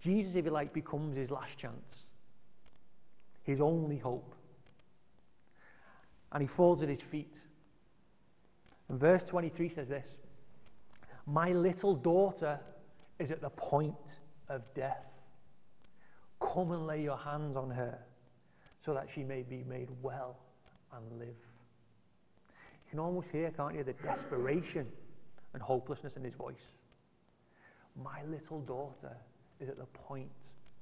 Jesus, 0.00 0.34
if 0.34 0.44
you 0.44 0.50
like, 0.50 0.72
becomes 0.72 1.16
his 1.16 1.30
last 1.30 1.56
chance 1.56 2.04
his 3.42 3.60
only 3.60 3.98
hope. 3.98 4.34
And 6.32 6.40
he 6.40 6.46
falls 6.46 6.82
at 6.82 6.88
his 6.88 7.02
feet. 7.02 7.36
And 8.88 8.98
verse 8.98 9.24
23 9.24 9.68
says 9.68 9.88
this 9.88 10.08
My 11.26 11.52
little 11.52 11.94
daughter 11.94 12.58
is 13.18 13.30
at 13.30 13.40
the 13.40 13.50
point 13.50 14.20
of 14.52 14.62
death. 14.74 15.06
Come 16.40 16.72
and 16.72 16.86
lay 16.86 17.02
your 17.02 17.16
hands 17.16 17.56
on 17.56 17.70
her 17.70 17.98
so 18.80 18.92
that 18.94 19.08
she 19.12 19.22
may 19.22 19.42
be 19.42 19.64
made 19.68 19.88
well 20.02 20.36
and 20.94 21.18
live. 21.18 21.28
You 22.48 22.90
can 22.90 22.98
almost 22.98 23.30
hear, 23.30 23.50
can't 23.50 23.74
you, 23.74 23.84
the 23.84 23.94
desperation 23.94 24.86
and 25.54 25.62
hopelessness 25.62 26.16
in 26.16 26.24
his 26.24 26.34
voice. 26.34 26.76
My 28.02 28.22
little 28.28 28.60
daughter 28.60 29.16
is 29.60 29.68
at 29.68 29.78
the 29.78 29.86
point 29.86 30.30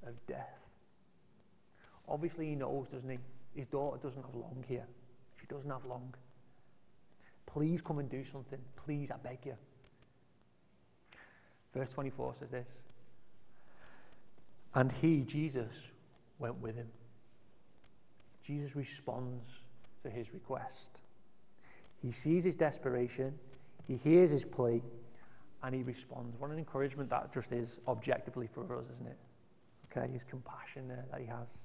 of 0.07 0.15
death. 0.27 0.59
Obviously, 2.09 2.49
he 2.49 2.55
knows, 2.55 2.89
doesn't 2.89 3.09
he? 3.09 3.19
His 3.55 3.69
daughter 3.69 3.99
doesn't 4.03 4.23
have 4.23 4.35
long 4.35 4.65
here. 4.67 4.87
She 5.41 5.47
doesn't 5.47 5.71
have 5.71 5.85
long. 5.85 6.15
Please 7.47 7.83
come 7.83 7.99
and 7.99 8.09
do 8.09 8.25
something. 8.33 8.59
Please, 8.85 9.11
I 9.11 9.17
beg 9.17 9.39
you. 9.45 9.55
Verse 11.75 11.89
24 11.91 12.35
says 12.41 12.51
this 12.51 12.67
And 14.75 14.93
he, 14.93 15.21
Jesus, 15.21 15.73
went 16.39 16.61
with 16.61 16.77
him. 16.77 16.89
Jesus 18.45 18.77
responds 18.77 19.45
to 20.03 20.11
his 20.11 20.33
request. 20.33 21.03
He 22.03 22.13
sees 22.13 22.45
his 22.45 22.57
desperation, 22.57 23.35
he 23.87 23.97
hears 23.97 24.31
his 24.31 24.45
plea, 24.45 24.83
and 25.63 25.75
he 25.75 25.83
responds. 25.83 26.39
What 26.39 26.51
an 26.51 26.59
encouragement 26.59 27.11
that 27.11 27.33
just 27.33 27.53
is 27.53 27.81
objectively 27.87 28.47
for 28.47 28.63
us, 28.79 28.87
isn't 28.95 29.07
it? 29.07 29.19
Okay, 29.91 30.11
his 30.11 30.25
compassion 30.25 30.89
there 30.89 31.05
that 31.11 31.21
he 31.21 31.27
has. 31.27 31.59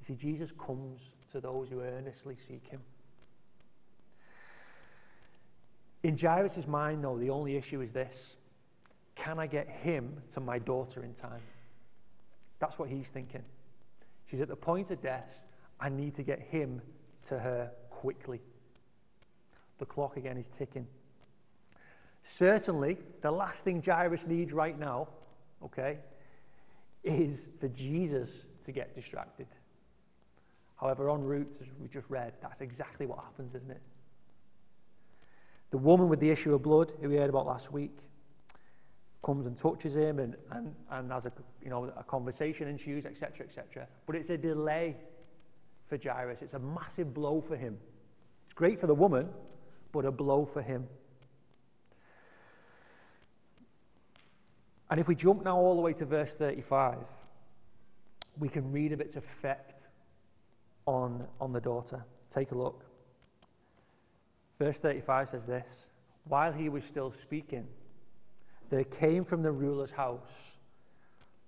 You 0.00 0.06
see, 0.06 0.14
Jesus 0.14 0.52
comes 0.58 1.00
to 1.32 1.40
those 1.40 1.68
who 1.68 1.80
earnestly 1.80 2.36
seek 2.48 2.66
him. 2.66 2.80
In 6.02 6.16
Jairus' 6.16 6.66
mind, 6.66 7.04
though, 7.04 7.18
the 7.18 7.30
only 7.30 7.56
issue 7.56 7.80
is 7.80 7.92
this 7.92 8.36
can 9.14 9.38
I 9.38 9.46
get 9.46 9.68
him 9.68 10.22
to 10.30 10.40
my 10.40 10.58
daughter 10.58 11.04
in 11.04 11.12
time? 11.12 11.42
That's 12.58 12.78
what 12.78 12.88
he's 12.88 13.10
thinking. 13.10 13.42
She's 14.30 14.40
at 14.40 14.48
the 14.48 14.56
point 14.56 14.90
of 14.90 15.00
death. 15.00 15.40
I 15.80 15.88
need 15.88 16.14
to 16.14 16.22
get 16.22 16.40
him 16.40 16.82
to 17.28 17.38
her 17.38 17.70
quickly. 17.90 18.40
The 19.78 19.86
clock 19.86 20.16
again 20.16 20.36
is 20.36 20.48
ticking. 20.48 20.86
Certainly, 22.24 22.98
the 23.22 23.30
last 23.30 23.64
thing 23.64 23.82
Jairus 23.82 24.26
needs 24.26 24.52
right 24.52 24.78
now, 24.78 25.08
okay, 25.64 25.98
is 27.04 27.46
for 27.60 27.68
Jesus 27.68 28.28
to 28.66 28.72
get 28.72 28.94
distracted. 28.94 29.46
However, 30.76 31.10
en 31.10 31.22
route, 31.22 31.56
as 31.60 31.66
we 31.80 31.88
just 31.88 32.06
read, 32.08 32.34
that's 32.42 32.60
exactly 32.60 33.06
what 33.06 33.18
happens, 33.18 33.54
isn't 33.54 33.70
it? 33.70 33.80
The 35.70 35.78
woman 35.78 36.08
with 36.08 36.20
the 36.20 36.30
issue 36.30 36.54
of 36.54 36.62
blood, 36.62 36.92
who 37.00 37.08
we 37.08 37.16
heard 37.16 37.30
about 37.30 37.46
last 37.46 37.72
week, 37.72 37.96
comes 39.22 39.46
and 39.46 39.56
touches 39.56 39.96
him 39.96 40.18
and, 40.18 40.36
and, 40.52 40.74
and 40.90 41.10
has 41.10 41.26
a, 41.26 41.32
you 41.62 41.70
know, 41.70 41.92
a 41.96 42.04
conversation 42.04 42.68
ensues, 42.68 43.04
etc., 43.04 43.46
etc. 43.46 43.86
But 44.06 44.16
it's 44.16 44.30
a 44.30 44.38
delay 44.38 44.96
for 45.88 45.98
Jairus. 45.98 46.42
It's 46.42 46.54
a 46.54 46.58
massive 46.58 47.12
blow 47.14 47.40
for 47.40 47.56
him. 47.56 47.76
It's 48.44 48.54
great 48.54 48.80
for 48.80 48.86
the 48.86 48.94
woman, 48.94 49.28
but 49.92 50.04
a 50.04 50.12
blow 50.12 50.44
for 50.44 50.62
him. 50.62 50.86
And 54.90 54.98
if 54.98 55.08
we 55.08 55.14
jump 55.14 55.44
now 55.44 55.56
all 55.56 55.74
the 55.74 55.82
way 55.82 55.92
to 55.94 56.04
verse 56.04 56.34
35, 56.34 56.96
we 58.38 58.48
can 58.48 58.70
read 58.72 58.92
of 58.92 59.00
its 59.00 59.16
effect 59.16 59.82
on, 60.86 61.26
on 61.40 61.52
the 61.52 61.60
daughter. 61.60 62.04
Take 62.30 62.52
a 62.52 62.54
look. 62.54 62.84
Verse 64.58 64.78
35 64.78 65.28
says 65.28 65.46
this 65.46 65.86
While 66.24 66.52
he 66.52 66.68
was 66.68 66.84
still 66.84 67.10
speaking, 67.10 67.66
there 68.70 68.84
came 68.84 69.24
from 69.24 69.42
the 69.42 69.50
ruler's 69.50 69.90
house 69.90 70.58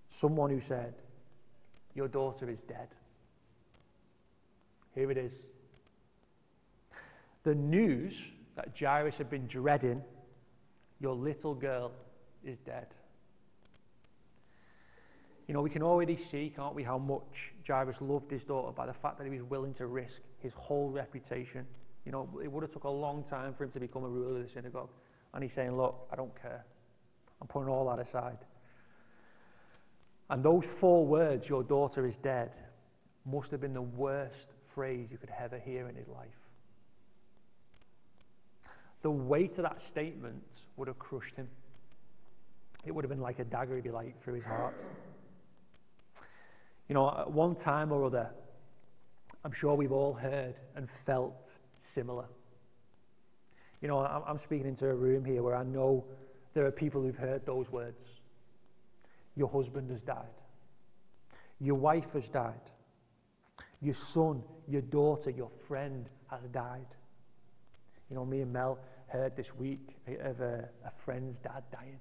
someone 0.08 0.50
who 0.50 0.60
said, 0.60 0.94
Your 1.94 2.08
daughter 2.08 2.48
is 2.48 2.62
dead. 2.62 2.88
Here 4.94 5.10
it 5.10 5.16
is. 5.16 5.32
The 7.44 7.54
news 7.54 8.14
that 8.56 8.76
Jairus 8.78 9.16
had 9.16 9.30
been 9.30 9.46
dreading, 9.46 10.02
Your 11.00 11.14
little 11.14 11.54
girl 11.54 11.92
is 12.44 12.58
dead. 12.58 12.88
You 15.46 15.54
know, 15.54 15.62
we 15.62 15.70
can 15.70 15.82
already 15.82 16.16
see, 16.16 16.52
can't 16.54 16.74
we, 16.76 16.84
how 16.84 16.98
much 16.98 17.52
Jairus 17.66 18.00
loved 18.00 18.30
his 18.30 18.44
daughter 18.44 18.72
by 18.72 18.86
the 18.86 18.92
fact 18.92 19.18
that 19.18 19.24
he 19.24 19.30
was 19.30 19.42
willing 19.42 19.74
to 19.74 19.86
risk 19.86 20.22
his 20.38 20.54
whole 20.54 20.90
reputation. 20.90 21.66
You 22.04 22.12
know, 22.12 22.28
it 22.42 22.50
would 22.50 22.62
have 22.62 22.70
took 22.70 22.84
a 22.84 22.90
long 22.90 23.24
time 23.24 23.52
for 23.52 23.64
him 23.64 23.70
to 23.72 23.80
become 23.80 24.04
a 24.04 24.08
ruler 24.08 24.38
of 24.38 24.46
the 24.46 24.48
synagogue. 24.48 24.90
And 25.34 25.42
he's 25.42 25.52
saying, 25.52 25.76
look, 25.76 26.08
I 26.12 26.16
don't 26.16 26.40
care. 26.40 26.64
I'm 27.40 27.48
putting 27.48 27.68
all 27.68 27.88
that 27.88 27.98
aside. 27.98 28.38
And 30.28 30.42
those 30.42 30.64
four 30.64 31.06
words, 31.06 31.48
your 31.48 31.62
daughter 31.62 32.06
is 32.06 32.16
dead, 32.16 32.56
must 33.26 33.50
have 33.50 33.60
been 33.60 33.74
the 33.74 33.82
worst 33.82 34.50
phrase 34.64 35.08
you 35.10 35.18
could 35.18 35.32
ever 35.38 35.58
hear 35.58 35.88
in 35.88 35.96
his 35.96 36.08
life. 36.08 36.28
The 39.02 39.10
weight 39.10 39.58
of 39.58 39.64
that 39.64 39.80
statement 39.80 40.44
would 40.76 40.88
have 40.88 40.98
crushed 40.98 41.36
him. 41.36 41.48
It 42.84 42.94
would 42.94 43.04
have 43.04 43.10
been 43.10 43.20
like 43.20 43.38
a 43.38 43.44
dagger, 43.44 43.76
if 43.76 43.84
you 43.84 43.92
like, 43.92 44.22
through 44.22 44.34
his 44.34 44.44
heart. 44.44 44.84
You 46.88 46.94
know, 46.94 47.08
at 47.10 47.30
one 47.30 47.54
time 47.54 47.92
or 47.92 48.04
other, 48.04 48.30
I'm 49.44 49.52
sure 49.52 49.74
we've 49.74 49.92
all 49.92 50.12
heard 50.12 50.54
and 50.76 50.88
felt 50.88 51.58
similar. 51.78 52.26
You 53.80 53.88
know, 53.88 53.98
I'm 53.98 54.38
speaking 54.38 54.66
into 54.66 54.88
a 54.88 54.94
room 54.94 55.24
here 55.24 55.42
where 55.42 55.56
I 55.56 55.62
know 55.62 56.04
there 56.54 56.66
are 56.66 56.70
people 56.70 57.02
who've 57.02 57.16
heard 57.16 57.46
those 57.46 57.70
words. 57.70 58.08
Your 59.36 59.48
husband 59.48 59.90
has 59.90 60.00
died. 60.00 60.26
Your 61.60 61.76
wife 61.76 62.12
has 62.14 62.28
died. 62.28 62.70
Your 63.80 63.94
son, 63.94 64.42
your 64.68 64.82
daughter, 64.82 65.30
your 65.30 65.50
friend 65.66 66.08
has 66.30 66.44
died. 66.48 66.96
You 68.08 68.16
know, 68.16 68.24
me 68.24 68.40
and 68.40 68.52
Mel 68.52 68.78
heard 69.06 69.36
this 69.36 69.54
week 69.54 69.96
of 70.20 70.40
a, 70.40 70.68
a 70.84 70.90
friend's 70.90 71.38
dad 71.38 71.62
dying. 71.72 71.98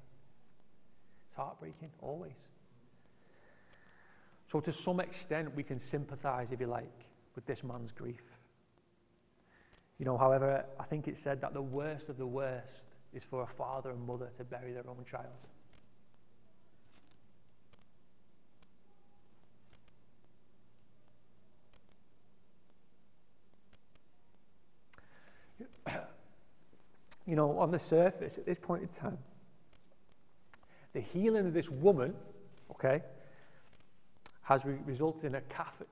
It's 1.27 1.35
heartbreaking, 1.35 1.91
always. 2.01 2.33
So, 4.51 4.59
to 4.59 4.73
some 4.73 4.99
extent, 4.99 5.55
we 5.55 5.63
can 5.63 5.77
sympathize, 5.77 6.51
if 6.51 6.59
you 6.59 6.67
like, 6.67 7.05
with 7.35 7.45
this 7.45 7.63
man's 7.63 7.91
grief. 7.91 8.23
You 9.99 10.05
know, 10.05 10.17
however, 10.17 10.65
I 10.79 10.83
think 10.83 11.07
it's 11.07 11.21
said 11.21 11.41
that 11.41 11.53
the 11.53 11.61
worst 11.61 12.09
of 12.09 12.17
the 12.17 12.25
worst 12.25 12.88
is 13.13 13.23
for 13.23 13.43
a 13.43 13.47
father 13.47 13.89
and 13.89 14.05
mother 14.05 14.29
to 14.37 14.43
bury 14.43 14.73
their 14.73 14.87
own 14.87 15.05
child. 15.09 15.25
You 27.25 27.35
know, 27.35 27.59
on 27.59 27.69
the 27.69 27.77
surface, 27.77 28.39
at 28.39 28.47
this 28.47 28.57
point 28.57 28.81
in 28.81 28.87
time, 28.87 29.19
the 30.93 30.99
healing 30.99 31.45
of 31.45 31.53
this 31.53 31.69
woman, 31.69 32.15
okay, 32.71 33.03
has 34.41 34.65
re- 34.65 34.79
resulted 34.87 35.25
in 35.25 35.35
a 35.35 35.41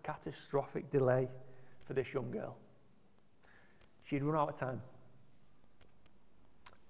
catastrophic 0.01 0.89
delay 0.89 1.27
for 1.85 1.93
this 1.93 2.11
young 2.11 2.31
girl. 2.31 2.57
She'd 4.03 4.23
run 4.23 4.35
out 4.35 4.49
of 4.49 4.55
time. 4.55 4.81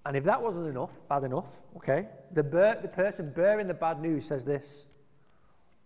And 0.07 0.15
if 0.15 0.23
that 0.23 0.41
wasn't 0.41 0.67
enough, 0.67 0.91
bad 1.09 1.25
enough, 1.25 1.49
okay, 1.75 2.07
the, 2.31 2.41
bear, 2.41 2.79
the 2.81 2.87
person 2.87 3.29
bearing 3.35 3.67
the 3.67 3.73
bad 3.73 4.01
news 4.01 4.23
says 4.23 4.45
this 4.45 4.85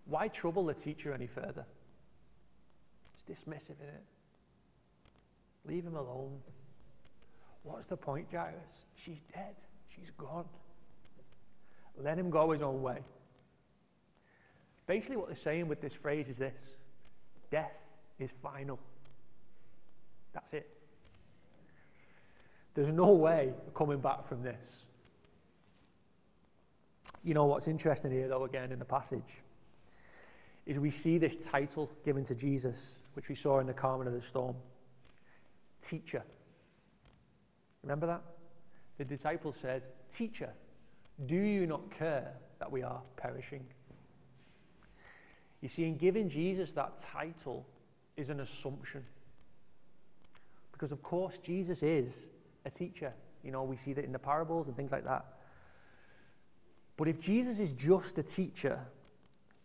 Why 0.05 0.27
trouble 0.27 0.67
the 0.67 0.75
teacher 0.75 1.11
any 1.11 1.25
further? 1.25 1.65
It's 3.15 3.23
dismissive, 3.23 3.81
isn't 3.81 3.87
it? 3.87 4.03
Leave 5.65 5.83
him 5.83 5.95
alone. 5.95 6.37
What's 7.63 7.87
the 7.87 7.97
point, 7.97 8.27
Jairus? 8.31 8.53
She's 8.93 9.21
dead. 9.33 9.55
She's 9.87 10.11
gone. 10.19 10.45
Let 11.97 12.15
him 12.15 12.29
go 12.29 12.51
his 12.51 12.61
own 12.61 12.83
way. 12.83 12.99
Basically, 14.85 15.17
what 15.17 15.29
they're 15.29 15.35
saying 15.35 15.67
with 15.67 15.81
this 15.81 15.93
phrase 15.93 16.29
is 16.29 16.37
this 16.37 16.75
death 17.49 17.73
is 18.19 18.29
final. 18.43 18.79
That's 20.31 20.53
it. 20.53 20.80
There's 22.73 22.93
no 22.93 23.11
way 23.11 23.53
of 23.67 23.73
coming 23.73 23.99
back 23.99 24.27
from 24.27 24.43
this. 24.43 24.85
You 27.23 27.33
know 27.33 27.45
what's 27.45 27.67
interesting 27.67 28.11
here, 28.11 28.27
though, 28.27 28.45
again, 28.45 28.71
in 28.71 28.79
the 28.79 28.85
passage, 28.85 29.41
is 30.65 30.79
we 30.79 30.91
see 30.91 31.17
this 31.17 31.35
title 31.35 31.91
given 32.05 32.23
to 32.25 32.35
Jesus, 32.35 32.99
which 33.13 33.27
we 33.27 33.35
saw 33.35 33.59
in 33.59 33.67
the 33.67 33.73
calming 33.73 34.07
of 34.07 34.13
the 34.13 34.21
storm 34.21 34.55
Teacher. 35.81 36.23
Remember 37.83 38.05
that? 38.05 38.21
The 38.97 39.05
disciples 39.05 39.55
said, 39.61 39.81
Teacher, 40.15 40.51
do 41.25 41.35
you 41.35 41.65
not 41.65 41.89
care 41.91 42.33
that 42.59 42.71
we 42.71 42.83
are 42.83 43.01
perishing? 43.17 43.65
You 45.61 45.69
see, 45.69 45.85
in 45.85 45.97
giving 45.97 46.29
Jesus 46.29 46.71
that 46.73 47.01
title 47.01 47.65
is 48.17 48.29
an 48.29 48.39
assumption. 48.39 49.03
Because, 50.71 50.91
of 50.91 51.01
course, 51.01 51.37
Jesus 51.39 51.83
is 51.83 52.29
a 52.65 52.69
teacher. 52.69 53.13
You 53.43 53.51
know, 53.51 53.63
we 53.63 53.77
see 53.77 53.93
that 53.93 54.05
in 54.05 54.11
the 54.11 54.19
parables 54.19 54.67
and 54.67 54.75
things 54.75 54.91
like 54.91 55.03
that. 55.05 55.25
But 56.97 57.07
if 57.07 57.19
Jesus 57.19 57.59
is 57.59 57.73
just 57.73 58.17
a 58.17 58.23
teacher, 58.23 58.79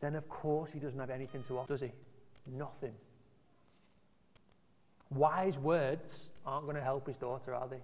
then 0.01 0.15
of 0.15 0.29
course 0.29 0.71
he 0.71 0.79
doesn't 0.79 0.99
have 0.99 1.11
anything 1.11 1.43
to 1.45 1.59
offer, 1.59 1.75
does 1.75 1.81
he? 1.83 1.93
Nothing. 2.47 2.95
Wise 5.11 5.59
words 5.59 6.29
aren't 6.45 6.65
going 6.65 6.77
to 6.77 6.83
help 6.83 7.07
his 7.07 7.17
daughter, 7.17 7.55
are 7.55 7.69
they? 7.69 7.81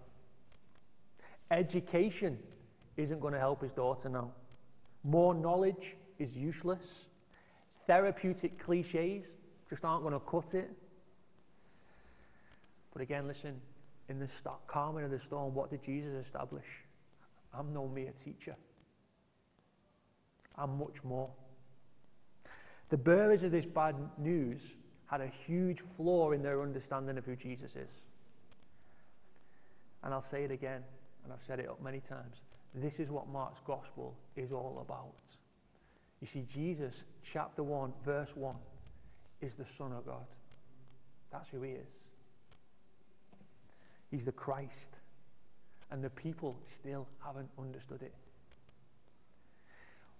Education 1.50 2.38
isn't 2.96 3.20
going 3.20 3.34
to 3.34 3.40
help 3.40 3.62
his 3.62 3.72
daughter 3.72 4.08
now. 4.08 4.30
More 5.04 5.34
knowledge 5.34 5.96
is 6.18 6.36
useless. 6.36 7.08
Therapeutic 7.86 8.58
cliches 8.58 9.26
just 9.68 9.84
aren't 9.84 10.02
going 10.02 10.14
to 10.14 10.20
cut 10.20 10.54
it. 10.54 10.70
But 12.92 13.02
again, 13.02 13.26
listen, 13.26 13.60
in 14.12 14.18
the 14.18 14.28
calming 14.66 15.04
of 15.04 15.10
the 15.10 15.18
storm, 15.18 15.54
what 15.54 15.70
did 15.70 15.82
Jesus 15.82 16.12
establish? 16.26 16.66
I'm 17.54 17.72
no 17.72 17.88
mere 17.88 18.12
teacher. 18.22 18.54
I'm 20.56 20.78
much 20.78 21.02
more. 21.02 21.30
The 22.90 22.98
bearers 22.98 23.42
of 23.42 23.52
this 23.52 23.64
bad 23.64 23.96
news 24.18 24.60
had 25.06 25.22
a 25.22 25.30
huge 25.46 25.80
flaw 25.96 26.32
in 26.32 26.42
their 26.42 26.60
understanding 26.60 27.16
of 27.16 27.24
who 27.24 27.36
Jesus 27.36 27.74
is. 27.74 28.04
And 30.04 30.12
I'll 30.12 30.20
say 30.20 30.44
it 30.44 30.50
again, 30.50 30.82
and 31.24 31.32
I've 31.32 31.42
said 31.46 31.58
it 31.58 31.68
up 31.70 31.82
many 31.82 32.00
times. 32.00 32.36
This 32.74 33.00
is 33.00 33.10
what 33.10 33.28
Mark's 33.28 33.60
gospel 33.66 34.14
is 34.36 34.52
all 34.52 34.84
about. 34.86 35.14
You 36.20 36.26
see, 36.26 36.44
Jesus, 36.52 37.02
chapter 37.22 37.62
1, 37.62 37.92
verse 38.04 38.36
1, 38.36 38.56
is 39.40 39.54
the 39.54 39.64
Son 39.64 39.92
of 39.92 40.04
God. 40.04 40.26
That's 41.30 41.48
who 41.48 41.62
he 41.62 41.72
is. 41.72 41.88
He's 44.12 44.26
the 44.26 44.32
Christ. 44.32 45.00
And 45.90 46.04
the 46.04 46.10
people 46.10 46.56
still 46.72 47.08
haven't 47.24 47.48
understood 47.58 48.02
it. 48.02 48.14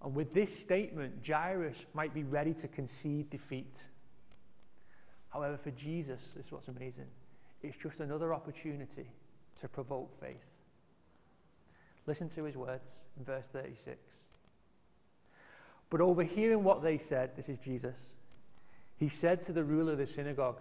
And 0.02 0.14
with 0.16 0.34
this 0.34 0.58
statement, 0.58 1.24
Jairus 1.24 1.76
might 1.94 2.12
be 2.12 2.24
ready 2.24 2.54
to 2.54 2.68
concede 2.68 3.30
defeat. 3.30 3.86
However, 5.28 5.56
for 5.56 5.70
Jesus, 5.70 6.20
this 6.34 6.46
is 6.46 6.52
what's 6.52 6.68
amazing. 6.68 7.06
It's 7.62 7.76
just 7.76 8.00
another 8.00 8.34
opportunity 8.34 9.06
to 9.60 9.68
provoke 9.68 10.10
faith. 10.20 10.44
Listen 12.06 12.28
to 12.30 12.44
his 12.44 12.56
words 12.56 12.90
in 13.16 13.24
verse 13.24 13.46
36. 13.52 13.98
But 15.88 16.00
overhearing 16.00 16.64
what 16.64 16.82
they 16.82 16.98
said, 16.98 17.36
this 17.36 17.48
is 17.48 17.58
Jesus, 17.58 18.14
he 18.96 19.08
said 19.08 19.42
to 19.42 19.52
the 19.52 19.62
ruler 19.62 19.92
of 19.92 19.98
the 19.98 20.06
synagogue, 20.06 20.58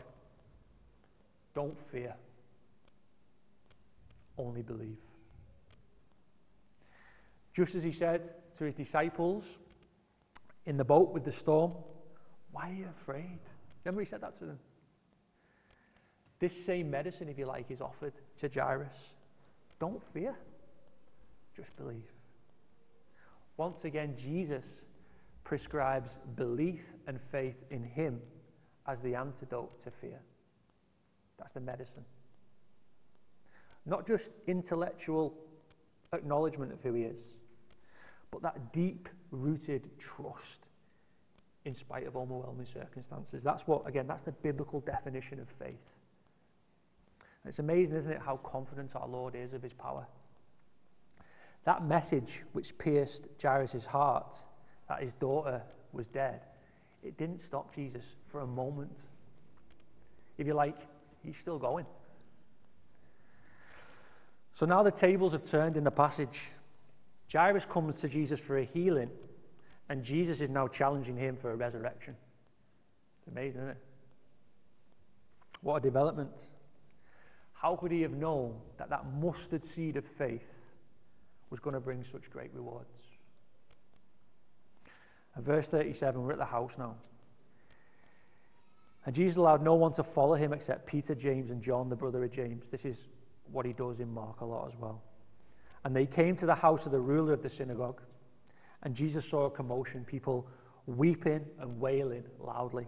Don't 1.55 1.77
fear, 1.91 2.13
only 4.37 4.61
believe. 4.61 4.97
Just 7.53 7.75
as 7.75 7.83
he 7.83 7.91
said 7.91 8.21
to 8.57 8.65
his 8.65 8.75
disciples 8.75 9.57
in 10.65 10.77
the 10.77 10.85
boat 10.85 11.11
with 11.13 11.23
the 11.23 11.31
storm, 11.31 11.73
Why 12.51 12.69
are 12.69 12.73
you 12.73 12.87
afraid? 12.89 13.39
Remember, 13.83 14.01
he 14.01 14.05
said 14.05 14.21
that 14.21 14.37
to 14.39 14.45
them. 14.45 14.59
This 16.39 16.65
same 16.65 16.89
medicine, 16.89 17.29
if 17.29 17.37
you 17.37 17.45
like, 17.45 17.69
is 17.69 17.81
offered 17.81 18.13
to 18.39 18.49
Jairus. 18.49 19.15
Don't 19.79 20.01
fear, 20.01 20.35
just 21.55 21.75
believe. 21.77 22.11
Once 23.57 23.83
again, 23.83 24.15
Jesus 24.17 24.85
prescribes 25.43 26.17
belief 26.35 26.93
and 27.07 27.19
faith 27.21 27.63
in 27.69 27.83
him 27.83 28.21
as 28.87 28.99
the 29.01 29.15
antidote 29.15 29.83
to 29.83 29.91
fear. 29.91 30.19
That's 31.37 31.53
the 31.53 31.59
medicine. 31.59 32.05
Not 33.85 34.07
just 34.07 34.31
intellectual 34.47 35.33
acknowledgement 36.13 36.71
of 36.71 36.81
who 36.81 36.93
he 36.93 37.03
is, 37.03 37.19
but 38.31 38.41
that 38.41 38.71
deep 38.71 39.09
rooted 39.31 39.89
trust 39.97 40.67
in 41.65 41.73
spite 41.73 42.07
of 42.07 42.15
overwhelming 42.15 42.65
circumstances. 42.65 43.43
That's 43.43 43.67
what, 43.67 43.87
again, 43.87 44.07
that's 44.07 44.23
the 44.23 44.31
biblical 44.31 44.79
definition 44.81 45.39
of 45.39 45.47
faith. 45.49 45.79
It's 47.45 47.59
amazing, 47.59 47.97
isn't 47.97 48.11
it, 48.11 48.21
how 48.23 48.37
confident 48.37 48.95
our 48.95 49.07
Lord 49.07 49.35
is 49.35 49.53
of 49.53 49.63
his 49.63 49.73
power. 49.73 50.05
That 51.65 51.85
message 51.85 52.43
which 52.53 52.77
pierced 52.77 53.27
Jairus' 53.41 53.85
heart, 53.85 54.35
that 54.87 55.01
his 55.01 55.13
daughter 55.13 55.61
was 55.91 56.07
dead, 56.07 56.41
it 57.03 57.17
didn't 57.17 57.39
stop 57.39 57.73
Jesus 57.73 58.15
for 58.27 58.41
a 58.41 58.47
moment. 58.47 59.07
If 60.37 60.47
you 60.47 60.53
like, 60.53 60.77
he's 61.23 61.37
still 61.37 61.57
going. 61.57 61.85
So 64.53 64.65
now 64.65 64.83
the 64.83 64.91
tables 64.91 65.31
have 65.31 65.43
turned 65.43 65.77
in 65.77 65.83
the 65.83 65.91
passage. 65.91 66.39
Jairus 67.31 67.65
comes 67.65 67.95
to 67.97 68.09
Jesus 68.09 68.39
for 68.39 68.57
a 68.57 68.65
healing, 68.65 69.09
and 69.89 70.03
Jesus 70.03 70.41
is 70.41 70.49
now 70.49 70.67
challenging 70.67 71.15
him 71.15 71.37
for 71.37 71.51
a 71.51 71.55
resurrection. 71.55 72.15
It's 73.19 73.27
amazing, 73.27 73.61
isn't 73.61 73.69
it? 73.69 73.77
What 75.61 75.77
a 75.77 75.79
development. 75.81 76.47
How 77.53 77.75
could 77.75 77.91
he 77.91 78.01
have 78.01 78.13
known 78.13 78.55
that 78.77 78.89
that 78.89 79.05
mustard 79.19 79.63
seed 79.63 79.95
of 79.95 80.05
faith 80.05 80.71
was 81.49 81.59
going 81.59 81.75
to 81.75 81.79
bring 81.79 82.03
such 82.03 82.29
great 82.31 82.51
rewards? 82.53 82.87
And 85.35 85.45
verse 85.45 85.67
37, 85.67 86.21
we're 86.21 86.33
at 86.33 86.39
the 86.39 86.45
house 86.45 86.77
now. 86.77 86.95
And 89.05 89.15
Jesus 89.15 89.37
allowed 89.37 89.63
no 89.63 89.75
one 89.75 89.93
to 89.93 90.03
follow 90.03 90.35
him 90.35 90.53
except 90.53 90.85
Peter, 90.85 91.15
James, 91.15 91.51
and 91.51 91.61
John, 91.61 91.89
the 91.89 91.95
brother 91.95 92.23
of 92.23 92.31
James. 92.31 92.65
This 92.69 92.85
is 92.85 93.07
what 93.51 93.65
he 93.65 93.73
does 93.73 93.99
in 93.99 94.13
Mark 94.13 94.41
a 94.41 94.45
lot 94.45 94.67
as 94.67 94.77
well. 94.77 95.01
And 95.83 95.95
they 95.95 96.05
came 96.05 96.35
to 96.37 96.45
the 96.45 96.55
house 96.55 96.85
of 96.85 96.91
the 96.91 96.99
ruler 96.99 97.33
of 97.33 97.41
the 97.41 97.49
synagogue. 97.49 98.01
And 98.83 98.95
Jesus 98.95 99.25
saw 99.25 99.45
a 99.45 99.51
commotion, 99.51 100.05
people 100.05 100.47
weeping 100.85 101.45
and 101.59 101.79
wailing 101.79 102.23
loudly. 102.39 102.87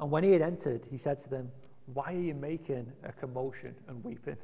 And 0.00 0.10
when 0.10 0.24
he 0.24 0.32
had 0.32 0.42
entered, 0.42 0.86
he 0.90 0.98
said 0.98 1.20
to 1.20 1.30
them, 1.30 1.50
Why 1.92 2.12
are 2.12 2.20
you 2.20 2.34
making 2.34 2.90
a 3.04 3.12
commotion 3.12 3.74
and 3.88 4.02
weeping? 4.02 4.36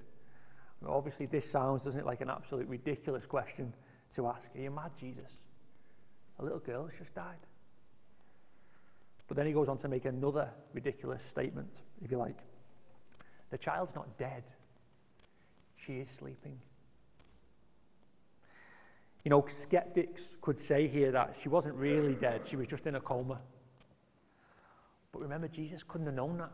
Well, 0.81 0.95
obviously, 0.95 1.27
this 1.27 1.51
sounds, 1.51 1.85
doesn't 1.85 2.01
it, 2.01 2.07
like 2.07 2.21
an 2.21 2.31
absolute 2.31 2.69
ridiculous 2.69 3.27
question 3.27 3.75
to 4.15 4.29
ask. 4.29 4.49
Are 4.55 4.61
you 4.61 4.71
mad, 4.71 4.93
Jesus? 4.99 5.31
A 6.39 6.45
little 6.45 6.59
girl 6.59 6.87
has 6.87 6.99
just 6.99 7.15
died. 7.15 7.37
But 9.29 9.37
then 9.37 9.47
he 9.47 9.53
goes 9.53 9.69
on 9.69 9.77
to 9.79 9.89
make 9.89 10.07
another 10.07 10.49
ridiculous 10.73 11.23
statement, 11.23 11.83
if 12.03 12.11
you 12.11 12.17
like. 12.17 12.39
The 13.51 13.59
child's 13.59 13.95
not 13.95 14.17
dead, 14.19 14.43
she 15.85 15.95
is 15.95 16.09
sleeping. 16.09 16.59
You 19.25 19.31
know, 19.31 19.45
skeptics 19.49 20.37
could 20.41 20.59
say 20.59 20.89
here 20.89 21.13
that 21.13 21.37
she 21.41 21.49
wasn't 21.49 21.75
really 21.75 22.15
dead, 22.15 22.43
she 22.47 22.57
was 22.57 22.67
just 22.67 22.87
in 22.87 22.95
a 22.95 23.01
coma. 23.01 23.39
But 25.13 25.21
remember, 25.21 25.49
Jesus 25.49 25.83
couldn't 25.87 26.07
have 26.07 26.15
known 26.15 26.39
that. 26.39 26.53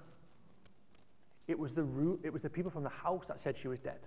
It 1.46 1.58
was 1.58 1.74
the 1.74 1.84
root, 1.84 2.20
it 2.24 2.32
was 2.32 2.42
the 2.42 2.50
people 2.50 2.70
from 2.70 2.82
the 2.82 2.88
house 2.88 3.28
that 3.28 3.38
said 3.38 3.56
she 3.56 3.68
was 3.68 3.78
dead. 3.78 4.00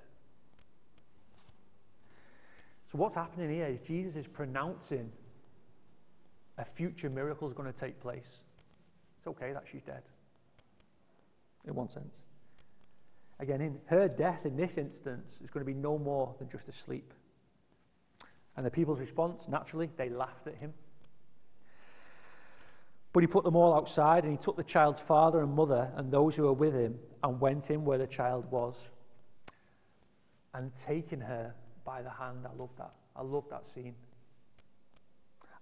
So 2.88 2.98
what's 2.98 3.16
happening 3.16 3.50
here 3.52 3.68
is 3.68 3.80
Jesus 3.80 4.16
is 4.16 4.28
pronouncing 4.28 5.12
a 6.58 6.66
future 6.66 7.10
miracle 7.10 7.48
is 7.48 7.54
going 7.54 7.72
to 7.72 7.80
take 7.80 8.02
place. 8.02 8.40
It's 9.18 9.28
okay 9.28 9.54
that 9.54 9.64
she's 9.72 9.84
dead, 9.84 10.02
in 11.66 11.76
one 11.76 11.88
sense. 11.88 12.24
Again, 13.40 13.62
in 13.62 13.80
her 13.86 14.08
death 14.08 14.46
in 14.46 14.58
this 14.58 14.78
instance 14.78 15.40
is 15.44 15.50
going 15.50 15.66
to 15.66 15.72
be 15.72 15.78
no 15.78 15.98
more 15.98 16.36
than 16.40 16.50
just 16.50 16.68
a 16.68 16.72
sleep. 16.72 17.14
And 18.58 18.66
the 18.66 18.72
people's 18.72 19.00
response, 19.00 19.48
naturally, 19.48 19.90
they 19.96 20.10
laughed 20.10 20.48
at 20.48 20.56
him. 20.56 20.74
But 23.14 23.24
he 23.24 23.28
put 23.28 23.44
them 23.44 23.56
all 23.56 23.74
outside 23.74 24.24
and 24.24 24.32
he 24.32 24.38
took 24.38 24.58
the 24.58 24.64
child's 24.64 25.00
father 25.00 25.42
and 25.42 25.54
mother 25.54 25.90
and 25.96 26.12
those 26.12 26.36
who 26.36 26.44
were 26.44 26.54
with 26.54 26.74
him 26.74 27.00
and 27.24 27.40
went 27.40 27.72
in 27.72 27.86
where 27.86 27.98
the 27.98 28.08
child 28.08 28.50
was. 28.52 28.90
And 30.54 30.72
taking 30.86 31.22
her 31.22 31.54
by 31.86 32.02
the 32.02 32.10
hand, 32.10 32.46
I 32.46 32.56
love 32.56 32.70
that. 32.78 32.94
I 33.16 33.22
love 33.22 33.46
that 33.50 33.66
scene. 33.66 33.96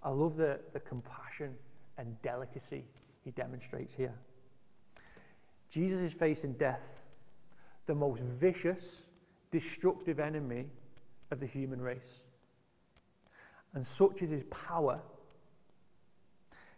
I 0.04 0.10
love 0.10 0.36
the, 0.36 0.60
the 0.74 0.80
compassion 0.80 1.54
and 1.98 2.22
delicacy 2.22 2.86
he 3.24 3.32
demonstrates 3.32 3.94
here. 3.94 4.14
Jesus 5.70 6.02
is 6.02 6.14
facing 6.14 6.54
death, 6.54 7.02
the 7.88 7.96
most 7.96 8.22
vicious, 8.22 9.10
destructive 9.52 10.20
enemy 10.20 10.68
of 11.32 11.40
the 11.40 11.46
human 11.46 11.82
race. 11.82 12.22
And 13.74 13.86
such 13.86 14.22
is 14.22 14.30
his 14.30 14.44
power 14.44 15.00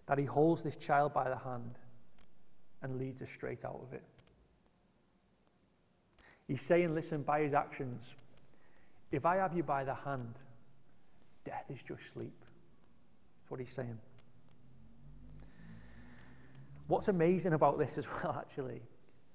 that 0.07 0.17
he 0.17 0.25
holds 0.25 0.63
this 0.63 0.75
child 0.75 1.13
by 1.13 1.29
the 1.29 1.37
hand 1.37 1.77
and 2.81 2.97
leads 2.97 3.21
us 3.21 3.29
straight 3.29 3.65
out 3.65 3.79
of 3.81 3.93
it. 3.93 4.03
He's 6.47 6.61
saying, 6.61 6.95
listen, 6.95 7.21
by 7.21 7.41
his 7.41 7.53
actions, 7.53 8.15
if 9.11 9.25
I 9.25 9.35
have 9.37 9.55
you 9.55 9.63
by 9.63 9.83
the 9.83 9.93
hand, 9.93 10.33
death 11.45 11.65
is 11.69 11.81
just 11.81 12.01
sleep. 12.11 12.33
That's 12.39 13.51
what 13.51 13.59
he's 13.59 13.71
saying. 13.71 13.99
What's 16.87 17.07
amazing 17.07 17.53
about 17.53 17.77
this 17.77 17.99
as 17.99 18.05
well, 18.07 18.35
actually, 18.49 18.81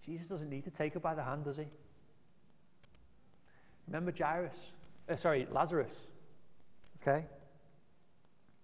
Jesus 0.05 0.27
doesn't 0.27 0.51
need 0.51 0.65
to 0.65 0.71
take 0.71 0.95
her 0.95 1.01
by 1.01 1.15
the 1.15 1.23
hand, 1.23 1.45
does 1.45 1.57
he? 1.57 1.67
Remember 3.87 4.13
Jairus? 4.17 4.57
Uh, 5.09 5.17
sorry, 5.17 5.47
Lazarus. 5.51 6.07
Okay? 7.01 7.25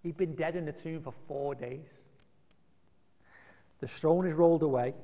He'd 0.02 0.16
been 0.16 0.34
dead 0.34 0.56
in 0.56 0.64
the 0.64 0.72
tomb 0.72 1.02
for 1.02 1.12
four 1.12 1.54
days. 1.54 2.04
The 3.80 3.88
stone 3.88 4.26
is 4.26 4.34
rolled 4.34 4.62
away. 4.62 4.94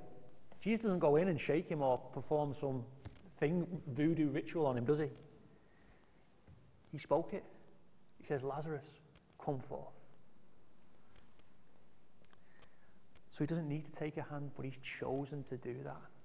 Jesus 0.61 0.85
doesn't 0.85 0.99
go 0.99 1.17
in 1.17 1.29
and 1.29 1.41
shake 1.41 1.69
him 1.69 1.83
or 1.83 1.99
perform 1.99 2.55
some 2.55 2.85
thing, 3.39 3.67
voodoo 3.89 4.29
ritual 4.29 4.67
on 4.67 4.77
him, 4.77 4.85
does 4.85 4.99
he? 4.99 5.09
He 6.93 6.99
spoke 6.99 7.33
it. 7.33 7.45
He 8.19 8.27
says, 8.27 8.43
Lazarus, 8.43 9.01
come 9.43 9.61
forth. 9.61 9.93
So 13.31 13.45
he 13.45 13.47
doesn't 13.47 13.69
need 13.69 13.85
to 13.85 13.93
take 13.93 14.17
a 14.17 14.23
hand, 14.23 14.51
but 14.57 14.65
he's 14.65 14.79
chosen 14.99 15.43
to 15.45 15.57
do 15.59 15.77
that. 15.85 16.16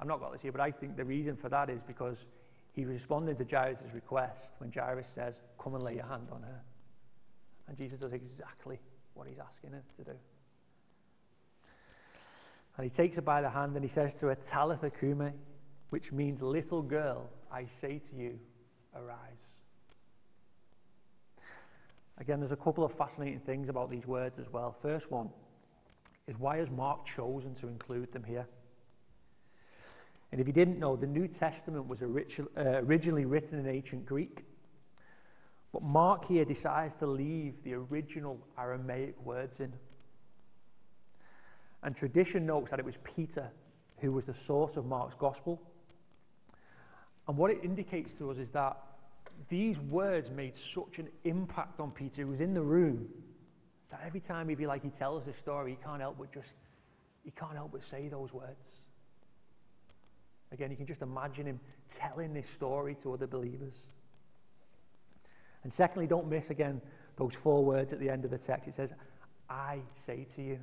I've 0.00 0.06
not 0.06 0.20
got 0.20 0.32
this 0.32 0.40
here, 0.40 0.52
but 0.52 0.62
I 0.62 0.70
think 0.70 0.96
the 0.96 1.04
reason 1.04 1.36
for 1.36 1.50
that 1.50 1.68
is 1.68 1.82
because 1.82 2.26
he's 2.72 2.86
responding 2.86 3.36
to 3.36 3.44
Jairus' 3.44 3.84
request 3.92 4.52
when 4.58 4.72
Jairus 4.72 5.06
says, 5.06 5.42
Come 5.62 5.74
and 5.74 5.82
lay 5.82 5.96
your 5.96 6.06
hand 6.06 6.28
on 6.32 6.42
her. 6.42 6.62
And 7.68 7.76
Jesus 7.76 8.00
does 8.00 8.14
exactly 8.14 8.80
what 9.14 9.28
he's 9.28 9.38
asking 9.38 9.72
him 9.72 9.82
to 9.98 10.04
do. 10.04 10.16
And 12.78 12.84
he 12.84 12.90
takes 12.90 13.16
her 13.16 13.22
by 13.22 13.42
the 13.42 13.50
hand 13.50 13.74
and 13.74 13.84
he 13.84 13.88
says 13.88 14.14
to 14.20 14.28
her, 14.28 14.34
Talitha 14.36 14.88
cumi, 14.88 15.32
which 15.90 16.12
means, 16.12 16.40
Little 16.40 16.80
girl, 16.80 17.28
I 17.52 17.66
say 17.66 17.98
to 17.98 18.16
you, 18.16 18.38
arise. 18.94 19.58
Again, 22.16 22.40
there's 22.40 22.52
a 22.52 22.56
couple 22.56 22.84
of 22.84 22.92
fascinating 22.92 23.40
things 23.40 23.68
about 23.68 23.90
these 23.90 24.06
words 24.06 24.38
as 24.38 24.50
well. 24.50 24.74
First 24.80 25.10
one 25.10 25.28
is 26.26 26.38
why 26.38 26.56
has 26.56 26.70
Mark 26.70 27.04
chosen 27.04 27.54
to 27.56 27.68
include 27.68 28.12
them 28.12 28.24
here? 28.24 28.46
And 30.32 30.40
if 30.40 30.46
you 30.46 30.52
didn't 30.52 30.78
know, 30.78 30.96
the 30.96 31.06
New 31.06 31.26
Testament 31.26 31.88
was 31.88 32.02
uh, 32.02 32.06
originally 32.56 33.24
written 33.24 33.58
in 33.58 33.66
ancient 33.66 34.06
Greek. 34.06 34.44
But 35.72 35.82
Mark 35.82 36.26
here 36.26 36.44
decides 36.44 36.96
to 36.96 37.06
leave 37.06 37.62
the 37.64 37.74
original 37.74 38.38
Aramaic 38.58 39.20
words 39.24 39.60
in. 39.60 39.72
And 41.82 41.96
tradition 41.96 42.46
notes 42.46 42.70
that 42.70 42.78
it 42.78 42.84
was 42.84 42.98
Peter 42.98 43.50
who 44.00 44.12
was 44.12 44.26
the 44.26 44.34
source 44.34 44.76
of 44.76 44.86
Mark's 44.86 45.14
gospel. 45.14 45.60
And 47.28 47.36
what 47.36 47.50
it 47.50 47.60
indicates 47.62 48.18
to 48.18 48.30
us 48.30 48.38
is 48.38 48.50
that 48.50 48.76
these 49.48 49.80
words 49.80 50.30
made 50.30 50.56
such 50.56 50.98
an 50.98 51.08
impact 51.24 51.80
on 51.80 51.90
Peter, 51.90 52.22
who 52.22 52.28
was 52.28 52.40
in 52.40 52.54
the 52.54 52.62
room, 52.62 53.08
that 53.90 54.00
every 54.04 54.20
time 54.20 54.48
he 54.48 54.54
feel 54.54 54.68
like 54.68 54.82
he 54.82 54.90
tells 54.90 55.24
this 55.24 55.36
story, 55.36 55.72
he 55.72 55.84
can't 55.84 56.00
help 56.00 56.18
but 56.18 56.32
just 56.32 56.54
he 57.24 57.30
can't 57.32 57.54
help 57.54 57.72
but 57.72 57.82
say 57.82 58.08
those 58.08 58.32
words. 58.32 58.80
Again, 60.52 60.70
you 60.70 60.76
can 60.76 60.86
just 60.86 61.02
imagine 61.02 61.46
him 61.46 61.60
telling 61.88 62.32
this 62.34 62.48
story 62.48 62.94
to 62.96 63.12
other 63.14 63.26
believers. 63.26 63.86
And 65.62 65.72
secondly, 65.72 66.06
don't 66.06 66.28
miss 66.28 66.50
again 66.50 66.80
those 67.16 67.34
four 67.34 67.64
words 67.64 67.92
at 67.92 68.00
the 68.00 68.08
end 68.08 68.24
of 68.24 68.30
the 68.30 68.38
text. 68.38 68.68
It 68.68 68.74
says, 68.74 68.92
I 69.48 69.78
say 69.94 70.26
to 70.34 70.42
you. 70.42 70.58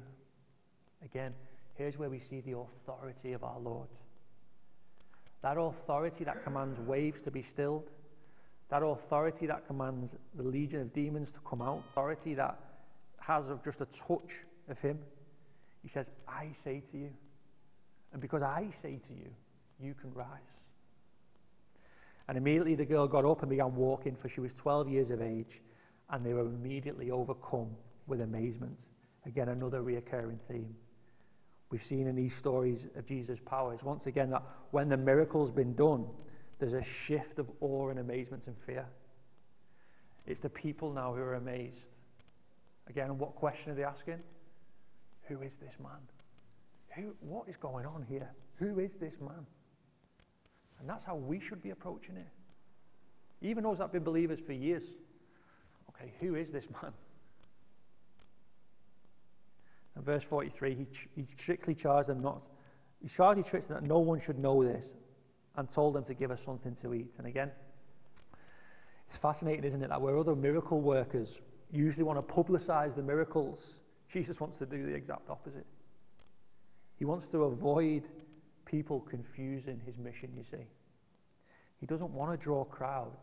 Again, 1.06 1.34
here's 1.76 1.98
where 1.98 2.10
we 2.10 2.20
see 2.20 2.42
the 2.42 2.58
authority 2.58 3.34
of 3.34 3.44
our 3.44 3.60
Lord. 3.60 3.88
That 5.42 5.58
authority 5.58 6.24
that 6.24 6.44
commands 6.44 6.80
waves 6.80 7.22
to 7.24 7.32
be 7.32 7.44
stilled, 7.44 7.92
that 8.70 8.84
authority 8.84 9.46
that 9.46 9.68
commands 9.68 10.16
the 10.36 10.44
legion 10.44 10.82
of 10.82 10.94
demons 10.94 11.32
to 11.32 11.40
come 11.42 11.62
out, 11.62 11.84
authority 11.92 12.34
that 12.34 12.60
has 13.20 13.50
of 13.50 13.64
just 13.64 13.82
a 13.82 13.86
touch 13.86 14.44
of 14.68 14.80
Him. 14.80 15.00
He 15.84 15.90
says, 15.90 16.10
I 16.28 16.50
say 16.64 16.82
to 16.92 16.98
you. 16.98 17.12
And 18.12 18.22
because 18.22 18.42
I 18.42 18.68
say 18.82 19.00
to 19.08 19.14
you, 19.14 19.30
you 19.80 19.94
can 19.94 20.14
rise. 20.14 20.64
And 22.28 22.38
immediately 22.38 22.76
the 22.76 22.86
girl 22.86 23.08
got 23.08 23.26
up 23.26 23.42
and 23.42 23.50
began 23.50 23.74
walking, 23.76 24.16
for 24.16 24.28
she 24.28 24.42
was 24.42 24.54
12 24.54 24.90
years 24.90 25.12
of 25.12 25.22
age, 25.22 25.62
and 26.10 26.26
they 26.26 26.34
were 26.34 26.46
immediately 26.46 27.12
overcome 27.12 27.70
with 28.06 28.22
amazement. 28.22 28.80
Again, 29.26 29.50
another 29.50 29.82
reoccurring 29.82 30.40
theme. 30.50 30.76
We've 31.70 31.84
seen 31.84 32.08
in 32.08 32.16
these 32.16 32.36
stories 32.36 32.88
of 32.96 33.06
Jesus' 33.06 33.40
powers, 33.46 33.84
once 33.84 34.08
again, 34.08 34.30
that 34.32 34.44
when 34.72 34.90
the 34.90 34.98
miracle's 34.98 35.52
been 35.52 35.76
done, 35.76 36.06
there's 36.60 36.74
a 36.74 36.84
shift 36.84 37.40
of 37.40 37.50
awe 37.60 37.90
and 37.90 38.00
amazement 38.00 38.48
and 38.48 38.58
fear. 38.58 38.86
It's 40.26 40.40
the 40.40 40.50
people 40.50 40.92
now 40.94 41.14
who 41.14 41.22
are 41.22 41.36
amazed. 41.36 41.90
Again, 42.90 43.18
what 43.18 43.36
question 43.36 43.72
are 43.72 43.76
they 43.76 43.84
asking? 43.84 44.20
Who 45.24 45.42
is 45.42 45.58
this 45.58 45.78
man? 45.82 46.00
Who, 46.96 47.14
what 47.20 47.48
is 47.48 47.58
going 47.58 47.86
on 47.86 48.06
here? 48.10 48.30
Who 48.56 48.80
is 48.80 48.96
this 48.96 49.16
man? 49.20 49.46
And 50.80 50.90
that's 50.90 51.04
how 51.04 51.16
we 51.16 51.40
should 51.40 51.62
be 51.62 51.72
approaching 51.72 52.18
it. 52.18 52.28
Even 53.42 53.64
those 53.64 53.78
that 53.78 53.86
have 53.86 53.92
been 53.92 54.04
believers 54.04 54.40
for 54.40 54.54
years. 54.54 54.84
Okay, 55.90 56.14
who 56.20 56.36
is 56.36 56.52
this 56.52 56.66
man? 56.82 56.92
And 59.96 60.06
verse 60.06 60.24
43, 60.24 60.76
he, 60.76 60.88
he 61.16 61.28
strictly 61.38 61.74
charged 61.74 62.10
them 62.10 62.22
not, 62.22 62.48
he 63.02 63.10
charged 63.10 63.40
the 63.40 63.44
tricks 63.44 63.66
that 63.68 63.84
no 63.84 64.00
one 64.00 64.20
should 64.20 64.38
know 64.38 64.64
this 64.64 64.96
and 65.56 65.70
told 65.70 65.96
them 65.96 66.04
to 66.04 66.14
give 66.14 66.30
us 66.30 66.42
something 66.42 66.76
to 66.76 66.94
eat. 66.94 67.16
And 67.18 67.26
again, 67.26 67.52
it's 69.08 69.18
fascinating, 69.18 69.64
isn't 69.64 69.82
it, 69.82 69.90
that 69.90 70.02
where 70.02 70.18
other 70.18 70.36
miracle 70.36 70.82
workers 70.82 71.42
usually 71.72 72.04
want 72.04 72.26
to 72.26 72.34
publicize 72.34 72.96
the 72.96 73.02
miracles, 73.02 73.82
Jesus 74.08 74.40
wants 74.40 74.60
to 74.60 74.66
do 74.66 74.86
the 74.86 74.94
exact 74.94 75.30
opposite. 75.30 75.66
He 76.98 77.06
wants 77.06 77.28
to 77.30 77.44
avoid 77.44 78.08
people 78.68 79.00
confusing 79.00 79.82
his 79.86 79.98
mission, 79.98 80.30
you 80.36 80.44
see. 80.44 80.66
He 81.80 81.86
doesn't 81.86 82.12
want 82.12 82.32
to 82.32 82.38
draw 82.44 82.64
crowds 82.66 83.20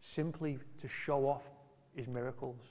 simply 0.00 0.58
to 0.80 0.88
show 0.88 1.26
off 1.26 1.42
his 1.94 2.06
miracles. 2.06 2.66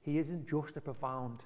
He 0.00 0.18
isn't 0.18 0.48
just 0.48 0.76
a 0.76 0.80
profound 0.80 1.40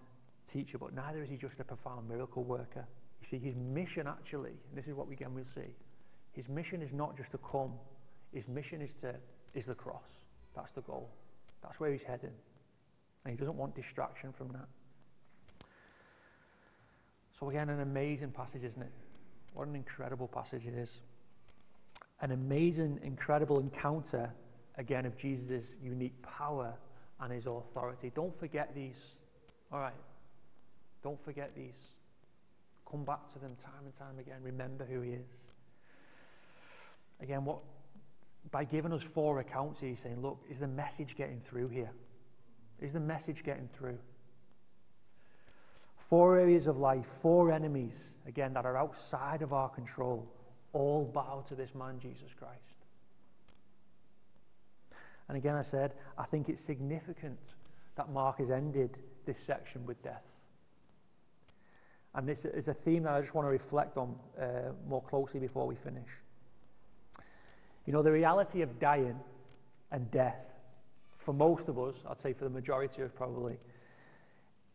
teacher, 0.50 0.78
but 0.78 0.94
neither 0.94 1.22
is 1.22 1.28
he 1.28 1.36
just 1.36 1.60
a 1.60 1.64
profound 1.64 2.08
miracle 2.08 2.44
worker. 2.44 2.86
You 3.20 3.26
see, 3.26 3.38
his 3.38 3.56
mission 3.56 4.06
actually, 4.06 4.50
and 4.50 4.76
this 4.76 4.86
is 4.86 4.94
what 4.94 5.08
we 5.08 5.14
again 5.14 5.34
will 5.34 5.44
see, 5.54 5.74
his 6.32 6.48
mission 6.48 6.82
is 6.82 6.92
not 6.92 7.16
just 7.16 7.32
to 7.32 7.38
come, 7.38 7.72
his 8.32 8.46
mission 8.48 8.80
is 8.80 8.92
to 9.00 9.14
is 9.54 9.66
the 9.66 9.74
cross. 9.74 10.20
That's 10.54 10.72
the 10.72 10.82
goal. 10.82 11.10
That's 11.62 11.80
where 11.80 11.90
he's 11.90 12.02
heading. 12.02 12.34
And 13.24 13.32
he 13.32 13.36
doesn't 13.36 13.56
want 13.56 13.74
distraction 13.74 14.32
from 14.32 14.48
that. 14.48 14.68
So, 17.38 17.50
again, 17.50 17.68
an 17.68 17.80
amazing 17.80 18.30
passage, 18.30 18.64
isn't 18.64 18.80
it? 18.80 18.92
What 19.52 19.68
an 19.68 19.74
incredible 19.74 20.28
passage 20.28 20.66
it 20.66 20.74
is. 20.74 21.00
An 22.20 22.32
amazing, 22.32 23.00
incredible 23.02 23.60
encounter, 23.60 24.32
again, 24.78 25.04
of 25.04 25.16
Jesus' 25.16 25.74
unique 25.82 26.20
power 26.22 26.74
and 27.20 27.32
his 27.32 27.46
authority. 27.46 28.10
Don't 28.14 28.38
forget 28.38 28.74
these. 28.74 29.00
All 29.72 29.80
right. 29.80 29.94
Don't 31.02 31.22
forget 31.24 31.54
these. 31.54 31.78
Come 32.90 33.04
back 33.04 33.28
to 33.32 33.38
them 33.38 33.54
time 33.62 33.84
and 33.84 33.94
time 33.94 34.18
again. 34.18 34.38
Remember 34.42 34.84
who 34.84 35.00
he 35.00 35.12
is. 35.12 35.52
Again, 37.20 37.44
what 37.44 37.58
by 38.50 38.64
giving 38.64 38.92
us 38.92 39.02
four 39.02 39.40
accounts, 39.40 39.80
he's 39.80 39.98
saying, 39.98 40.22
look, 40.22 40.38
is 40.48 40.58
the 40.58 40.68
message 40.68 41.16
getting 41.16 41.40
through 41.40 41.68
here? 41.68 41.90
Is 42.80 42.92
the 42.92 43.00
message 43.00 43.42
getting 43.42 43.68
through? 43.76 43.98
Four 46.08 46.38
areas 46.38 46.68
of 46.68 46.78
life, 46.78 47.04
four 47.04 47.50
enemies, 47.50 48.14
again, 48.26 48.52
that 48.54 48.64
are 48.64 48.76
outside 48.76 49.42
of 49.42 49.52
our 49.52 49.68
control, 49.68 50.24
all 50.72 51.04
bow 51.12 51.44
to 51.48 51.56
this 51.56 51.74
man, 51.74 51.98
Jesus 51.98 52.30
Christ. 52.38 52.60
And 55.28 55.36
again, 55.36 55.56
I 55.56 55.62
said, 55.62 55.94
I 56.16 56.24
think 56.24 56.48
it's 56.48 56.60
significant 56.60 57.40
that 57.96 58.10
Mark 58.10 58.38
has 58.38 58.52
ended 58.52 59.00
this 59.24 59.38
section 59.38 59.84
with 59.84 60.00
death. 60.04 60.22
And 62.14 62.28
this 62.28 62.44
is 62.44 62.68
a 62.68 62.74
theme 62.74 63.02
that 63.02 63.14
I 63.14 63.20
just 63.20 63.34
want 63.34 63.46
to 63.46 63.50
reflect 63.50 63.96
on 63.96 64.14
uh, 64.40 64.72
more 64.88 65.02
closely 65.02 65.40
before 65.40 65.66
we 65.66 65.74
finish. 65.74 66.08
You 67.84 67.92
know, 67.92 68.02
the 68.02 68.12
reality 68.12 68.62
of 68.62 68.78
dying 68.78 69.18
and 69.90 70.08
death, 70.10 70.54
for 71.18 71.34
most 71.34 71.68
of 71.68 71.78
us, 71.78 72.04
I'd 72.08 72.18
say 72.18 72.32
for 72.32 72.44
the 72.44 72.50
majority 72.50 73.02
of 73.02 73.14
probably, 73.14 73.58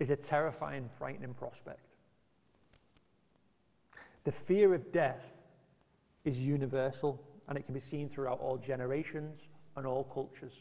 is 0.02 0.10
a 0.10 0.16
terrifying, 0.16 0.90
frightening 0.90 1.36
prospect. 1.36 1.86
The 4.24 4.32
fear 4.32 4.74
of 4.74 4.92
death 4.92 5.24
is 6.26 6.40
universal 6.40 7.24
and 7.48 7.56
it 7.56 7.66
can 7.66 7.76
be 7.76 7.80
seen 7.80 8.10
throughout 8.10 8.40
all 8.40 8.58
generations 8.58 9.50
and 9.78 9.86
all 9.86 10.06
cultures. 10.06 10.58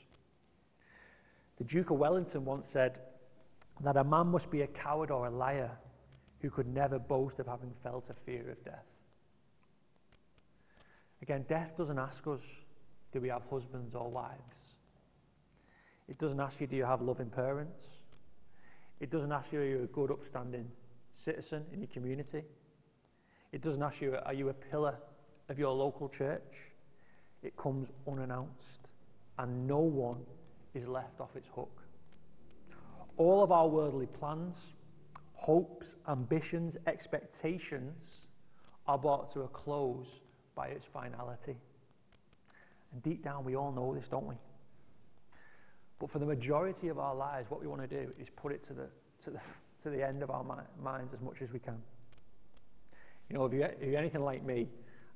The 1.57 1.65
Duke 1.65 1.89
of 1.89 1.97
Wellington 1.97 2.45
once 2.45 2.67
said 2.69 2.99
that 3.81 3.97
a 3.97 4.05
man 4.05 4.27
must 4.27 4.51
be 4.51 4.61
a 4.61 4.67
coward 4.67 5.11
or 5.11 5.27
a 5.27 5.31
liar 5.31 5.71
who 6.41 6.51
could 6.51 6.67
never 6.67 6.99
boast 6.99 7.39
of 7.39 7.47
having 7.47 7.73
felt 7.83 8.05
a 8.11 8.15
fear 8.27 8.51
of 8.51 8.63
death. 8.63 8.85
Again, 11.23 11.47
death 11.49 11.79
doesn't 11.79 11.99
ask 11.99 12.27
us, 12.27 12.47
do 13.11 13.23
we 13.23 13.29
have 13.29 13.45
husbands 13.51 13.95
or 13.95 14.11
wives? 14.11 14.75
It 16.11 16.19
doesn't 16.19 16.41
ask 16.41 16.61
you, 16.61 16.67
do 16.67 16.77
you 16.77 16.85
have 16.85 17.01
loving 17.01 17.31
parents? 17.31 18.00
It 19.01 19.11
doesn't 19.11 19.33
ask 19.33 19.51
you, 19.51 19.61
are 19.61 19.65
you 19.65 19.83
a 19.83 19.87
good, 19.87 20.11
upstanding 20.11 20.71
citizen 21.13 21.65
in 21.73 21.81
your 21.81 21.89
community? 21.89 22.43
It 23.53 23.63
doesn't 23.63 23.83
ask 23.83 24.01
you, 24.01 24.17
are 24.25 24.35
you 24.35 24.51
a 24.51 24.55
pillar 24.55 24.97
of 25.49 25.59
your 25.59 25.73
local 25.73 26.09
church? 26.09 26.71
It 27.43 27.57
comes 27.57 27.91
unannounced, 28.07 28.91
and 29.39 29.67
no 29.67 29.79
one 29.79 30.19
is 30.75 30.87
left 30.87 31.21
off 31.21 31.35
its 31.35 31.49
hook. 31.55 31.83
All 33.17 33.43
of 33.43 33.51
our 33.51 33.67
worldly 33.67 34.07
plans, 34.07 34.75
hopes, 35.33 35.97
ambitions, 36.09 36.77
expectations 36.87 38.27
are 38.87 38.99
brought 38.99 39.33
to 39.33 39.43
a 39.43 39.49
close 39.49 40.21
by 40.55 40.69
its 40.69 40.85
finality. 40.85 41.57
And 42.93 43.03
deep 43.03 43.25
down, 43.25 43.45
we 43.45 43.57
all 43.57 43.73
know 43.73 43.95
this, 43.95 44.09
don't 44.09 44.27
we? 44.27 44.37
But 46.01 46.11
for 46.11 46.19
the 46.19 46.27
majority 46.27 46.89
of 46.89 46.99
our 46.99 47.15
lives, 47.15 47.51
what 47.51 47.61
we 47.61 47.69
want 47.69 47.83
to 47.83 47.87
do 47.87 48.11
is 48.19 48.29
put 48.35 48.53
it 48.53 48.65
to 48.67 48.73
the, 48.73 48.87
to 49.25 49.31
the, 49.31 49.41
to 49.85 49.91
the 49.91 50.05
end 50.05 50.23
of 50.23 50.31
our 50.31 50.43
mi- 50.43 50.83
minds 50.83 51.15
as 51.15 51.21
much 51.21 51.43
as 51.43 51.53
we 51.53 51.61
can. 51.61 51.81
You 53.29 53.37
know, 53.37 53.45
if, 53.45 53.53
you, 53.53 53.63
if 53.63 53.83
you're 53.83 53.99
anything 53.99 54.25
like 54.25 54.43
me, 54.43 54.67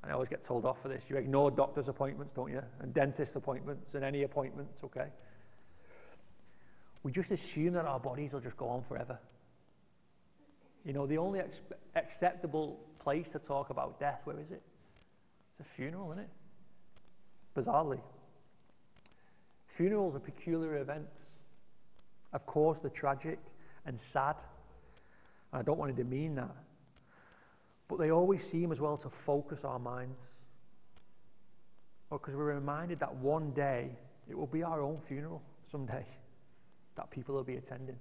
and 0.03 0.13
I 0.13 0.15
always 0.15 0.29
get 0.29 0.43
told 0.43 0.67
off 0.67 0.83
for 0.83 0.89
this, 0.89 1.05
you 1.09 1.17
ignore 1.17 1.51
doctor's 1.51 1.89
appointments, 1.89 2.35
don't 2.35 2.53
you? 2.53 2.63
And 2.81 2.93
dentist 2.93 3.35
appointments 3.35 3.95
and 3.95 4.05
any 4.05 4.23
appointments, 4.23 4.85
okay? 4.85 5.07
We 7.03 7.11
just 7.11 7.31
assume 7.31 7.73
that 7.73 7.87
our 7.87 7.99
bodies 7.99 8.35
will 8.35 8.41
just 8.41 8.59
go 8.59 8.69
on 8.69 8.83
forever. 8.83 9.19
You 10.85 10.93
know, 10.93 11.07
the 11.07 11.17
only 11.17 11.41
ex- 11.41 11.57
acceptable 11.97 12.79
place 12.99 13.33
to 13.33 13.39
talk 13.39 13.71
about 13.71 13.99
death, 13.99 14.21
where 14.25 14.39
is 14.39 14.51
it? 14.51 14.63
It's 15.59 15.67
a 15.67 15.73
funeral, 15.73 16.13
isn't 16.13 16.25
it? 16.25 16.31
Bizarrely. 17.57 18.01
Funerals 19.75 20.15
are 20.15 20.21
peculiar 20.21 20.77
events. 20.77 21.21
Of 22.33 22.47
course, 22.47 22.79
they're 22.79 22.91
tragic 22.91 23.41
and 23.87 23.99
sad. 23.99 24.37
And 25.53 25.61
I 25.61 25.63
don't 25.63 25.79
want 25.79 25.95
to 25.95 26.03
demean 26.03 26.37
that. 26.37 26.55
But 27.89 27.99
they 27.99 28.13
always 28.13 28.49
seem 28.49 28.71
as 28.71 28.81
well 28.81 28.97
to 28.99 29.11
focus 29.11 29.65
our 29.65 29.81
minds. 29.81 30.45
Because 32.09 32.37
we're 32.37 32.55
reminded 32.55 33.01
that 33.01 33.13
one 33.17 33.51
day 33.51 33.91
it 34.31 34.39
will 34.39 34.47
be 34.47 34.63
our 34.63 34.81
own 34.81 35.01
funeral 35.09 35.43
someday 35.69 36.07
that 36.95 37.11
people 37.11 37.35
will 37.35 37.43
be 37.43 37.57
attending. 37.57 37.97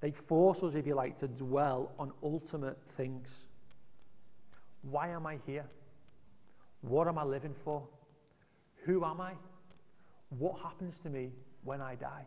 They 0.00 0.12
force 0.12 0.62
us, 0.62 0.74
if 0.74 0.86
you 0.86 0.94
like, 0.94 1.18
to 1.18 1.28
dwell 1.28 1.92
on 1.98 2.10
ultimate 2.22 2.78
things. 2.96 3.44
Why 4.80 5.08
am 5.08 5.26
I 5.26 5.40
here? 5.44 5.66
What 6.80 7.06
am 7.06 7.18
I 7.18 7.24
living 7.24 7.54
for? 7.64 7.86
Who 8.86 9.04
am 9.04 9.20
I? 9.20 9.32
What 10.30 10.60
happens 10.60 10.98
to 11.00 11.10
me 11.10 11.32
when 11.64 11.80
I 11.80 11.94
die? 11.94 12.24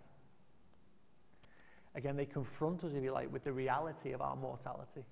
Again, 1.96 2.16
they 2.16 2.26
confront 2.26 2.84
us, 2.84 2.94
if 2.94 3.04
you 3.04 3.12
like, 3.12 3.32
with 3.32 3.44
the 3.44 3.52
reality 3.52 4.12
of 4.14 4.22
our 4.22 4.36
mortality. 4.36 5.04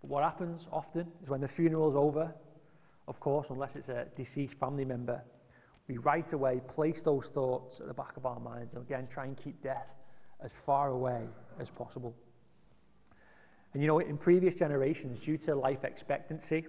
But 0.00 0.10
what 0.10 0.22
happens 0.22 0.66
often 0.72 1.08
is 1.22 1.28
when 1.28 1.40
the 1.40 1.48
funeral's 1.48 1.96
over, 1.96 2.32
of 3.08 3.20
course, 3.20 3.50
unless 3.50 3.76
it's 3.76 3.88
a 3.88 4.06
deceased 4.16 4.58
family 4.58 4.84
member, 4.84 5.22
we 5.88 5.98
right 5.98 6.32
away 6.32 6.60
place 6.68 7.02
those 7.02 7.26
thoughts 7.26 7.80
at 7.80 7.86
the 7.88 7.94
back 7.94 8.16
of 8.16 8.24
our 8.24 8.38
minds 8.38 8.74
and 8.74 8.84
again 8.84 9.08
try 9.10 9.24
and 9.24 9.36
keep 9.36 9.60
death 9.62 9.88
as 10.40 10.52
far 10.52 10.90
away 10.90 11.26
as 11.58 11.70
possible. 11.70 12.14
And 13.72 13.82
you 13.82 13.88
know, 13.88 13.98
in 13.98 14.16
previous 14.16 14.54
generations, 14.54 15.20
due 15.20 15.38
to 15.38 15.54
life 15.54 15.84
expectancy 15.84 16.66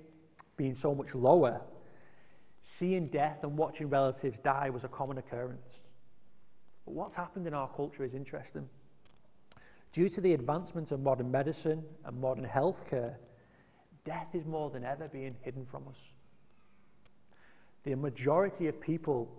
being 0.57 0.73
so 0.73 0.95
much 0.95 1.13
lower, 1.13 1.61
seeing 2.63 3.07
death 3.07 3.43
and 3.43 3.57
watching 3.57 3.89
relatives 3.89 4.39
die 4.39 4.69
was 4.69 4.83
a 4.83 4.87
common 4.87 5.17
occurrence. 5.17 5.83
But 6.85 6.95
what's 6.95 7.15
happened 7.15 7.45
in 7.45 7.53
our 7.53 7.67
culture 7.67 8.03
is 8.03 8.13
interesting. 8.13 8.67
Due 9.91 10.09
to 10.09 10.21
the 10.21 10.33
advancement 10.33 10.91
of 10.91 11.01
modern 11.01 11.29
medicine 11.29 11.83
and 12.05 12.19
modern 12.19 12.45
healthcare, 12.45 13.15
death 14.05 14.33
is 14.33 14.45
more 14.45 14.69
than 14.69 14.83
ever 14.83 15.07
being 15.07 15.35
hidden 15.41 15.65
from 15.65 15.87
us. 15.87 16.07
The 17.83 17.95
majority 17.95 18.67
of 18.67 18.79
people 18.81 19.29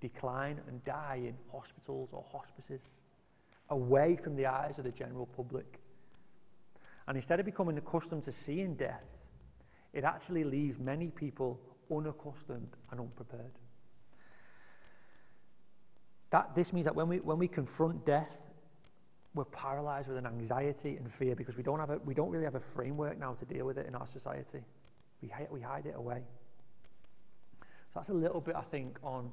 decline 0.00 0.60
and 0.68 0.84
die 0.84 1.20
in 1.24 1.34
hospitals 1.50 2.10
or 2.12 2.24
hospices, 2.30 3.00
away 3.70 4.18
from 4.22 4.36
the 4.36 4.46
eyes 4.46 4.78
of 4.78 4.84
the 4.84 4.90
general 4.90 5.26
public. 5.26 5.78
And 7.06 7.16
instead 7.16 7.38
of 7.40 7.46
becoming 7.46 7.78
accustomed 7.78 8.24
to 8.24 8.32
seeing 8.32 8.74
death, 8.74 9.04
it 9.92 10.04
actually 10.04 10.44
leaves 10.44 10.78
many 10.78 11.08
people 11.08 11.60
unaccustomed 11.90 12.76
and 12.90 13.00
unprepared. 13.00 13.52
That, 16.30 16.54
this 16.54 16.72
means 16.72 16.86
that 16.86 16.94
when 16.94 17.08
we, 17.08 17.18
when 17.18 17.38
we 17.38 17.48
confront 17.48 18.06
death, 18.06 18.40
we're 19.34 19.44
paralyzed 19.44 20.08
with 20.08 20.18
an 20.18 20.26
anxiety 20.26 20.96
and 20.96 21.12
fear 21.12 21.34
because 21.34 21.56
we 21.56 21.62
don't, 21.62 21.78
have 21.78 21.90
a, 21.90 21.98
we 22.04 22.14
don't 22.14 22.30
really 22.30 22.44
have 22.44 22.54
a 22.54 22.60
framework 22.60 23.18
now 23.18 23.32
to 23.34 23.44
deal 23.44 23.66
with 23.66 23.78
it 23.78 23.86
in 23.86 23.94
our 23.94 24.06
society. 24.06 24.60
We, 25.22 25.30
we 25.50 25.60
hide 25.60 25.86
it 25.86 25.94
away. 25.96 26.22
So 27.60 27.66
that's 28.00 28.08
a 28.08 28.14
little 28.14 28.40
bit, 28.40 28.56
I 28.56 28.62
think, 28.62 28.98
on, 29.02 29.30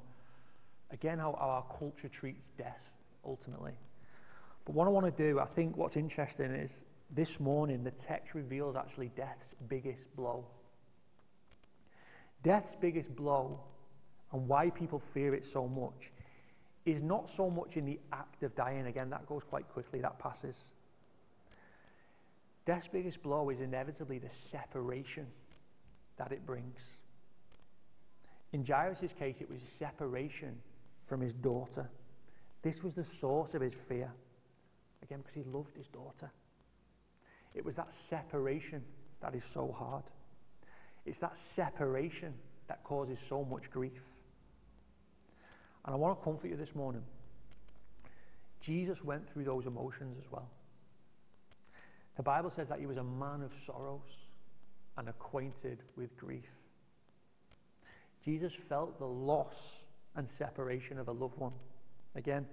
again, 0.91 1.19
how, 1.19 1.38
how 1.39 1.47
our 1.47 1.77
culture 1.77 2.09
treats 2.09 2.49
death, 2.57 2.91
ultimately. 3.25 3.73
But 4.65 4.75
what 4.75 4.85
I 4.85 4.89
want 4.89 5.05
to 5.05 5.23
do, 5.23 5.39
I 5.39 5.45
think 5.45 5.77
what's 5.77 5.95
interesting 5.95 6.51
is 6.51 6.83
this 7.12 7.39
morning 7.39 7.83
the 7.83 7.91
text 7.91 8.33
reveals 8.33 8.75
actually 8.75 9.12
death's 9.15 9.55
biggest 9.67 10.13
blow. 10.15 10.45
Death's 12.43 12.75
biggest 12.80 13.15
blow 13.15 13.60
and 14.32 14.47
why 14.47 14.69
people 14.69 14.99
fear 14.99 15.34
it 15.34 15.45
so 15.45 15.67
much 15.67 16.12
is 16.86 17.02
not 17.02 17.30
so 17.30 17.49
much 17.49 17.75
in 17.75 17.86
the 17.86 17.99
act 18.13 18.43
of 18.43 18.56
dying. 18.56 18.88
Again, 18.88 19.10
that 19.10 19.28
goes 19.28 19.43
quite 19.43 19.67
quickly, 19.69 19.99
that 20.02 20.17
passes. 20.19 20.73
Death's 22.65 22.88
biggest 22.88 23.21
blow 23.21 23.49
is 23.49 23.60
inevitably 23.62 24.19
the 24.19 24.30
separation 24.30 25.28
that 26.17 26.32
it 26.32 26.45
brings. 26.45 26.82
In 28.54 28.65
Jairus' 28.65 29.13
case, 29.17 29.41
it 29.41 29.49
was 29.49 29.62
separation 29.78 30.58
from 31.08 31.21
his 31.21 31.34
daughter. 31.34 31.89
This 32.62 32.84
was 32.84 32.93
the 32.93 33.04
source 33.04 33.54
of 33.54 33.62
his 33.62 33.73
fear. 33.73 34.12
Again, 35.04 35.19
because 35.19 35.34
he 35.34 35.43
loved 35.43 35.75
his 35.75 35.88
daughter. 35.88 36.32
It 37.54 37.63
was 37.63 37.75
that 37.75 37.93
separation 37.93 38.84
that 39.21 39.34
is 39.36 39.43
so 39.43 39.71
hard. 39.71 40.04
It's 41.05 41.19
that 41.19 41.35
separation 41.35 42.33
that 42.67 42.83
causes 42.83 43.19
so 43.27 43.43
much 43.43 43.69
grief. 43.71 44.01
And 45.85 45.95
I 45.95 45.97
want 45.97 46.19
to 46.19 46.23
comfort 46.23 46.47
you 46.49 46.55
this 46.55 46.75
morning. 46.75 47.03
Jesus 48.62 49.03
went 49.03 49.29
through 49.29 49.45
those 49.45 49.65
emotions 49.65 50.17
as 50.19 50.31
well. 50.31 50.49
The 52.17 52.23
Bible 52.23 52.51
says 52.51 52.67
that 52.67 52.79
he 52.79 52.85
was 52.85 52.97
a 52.97 53.03
man 53.03 53.41
of 53.41 53.51
sorrows 53.65 54.27
and 54.97 55.07
acquainted 55.07 55.79
with 55.95 56.15
grief. 56.17 56.49
Jesus 58.25 58.53
felt 58.53 58.99
the 58.99 59.05
loss 59.05 59.85
and 60.15 60.27
separation 60.27 60.99
of 60.99 61.07
a 61.07 61.12
loved 61.12 61.38
one. 61.38 61.53
Again, 62.15 62.45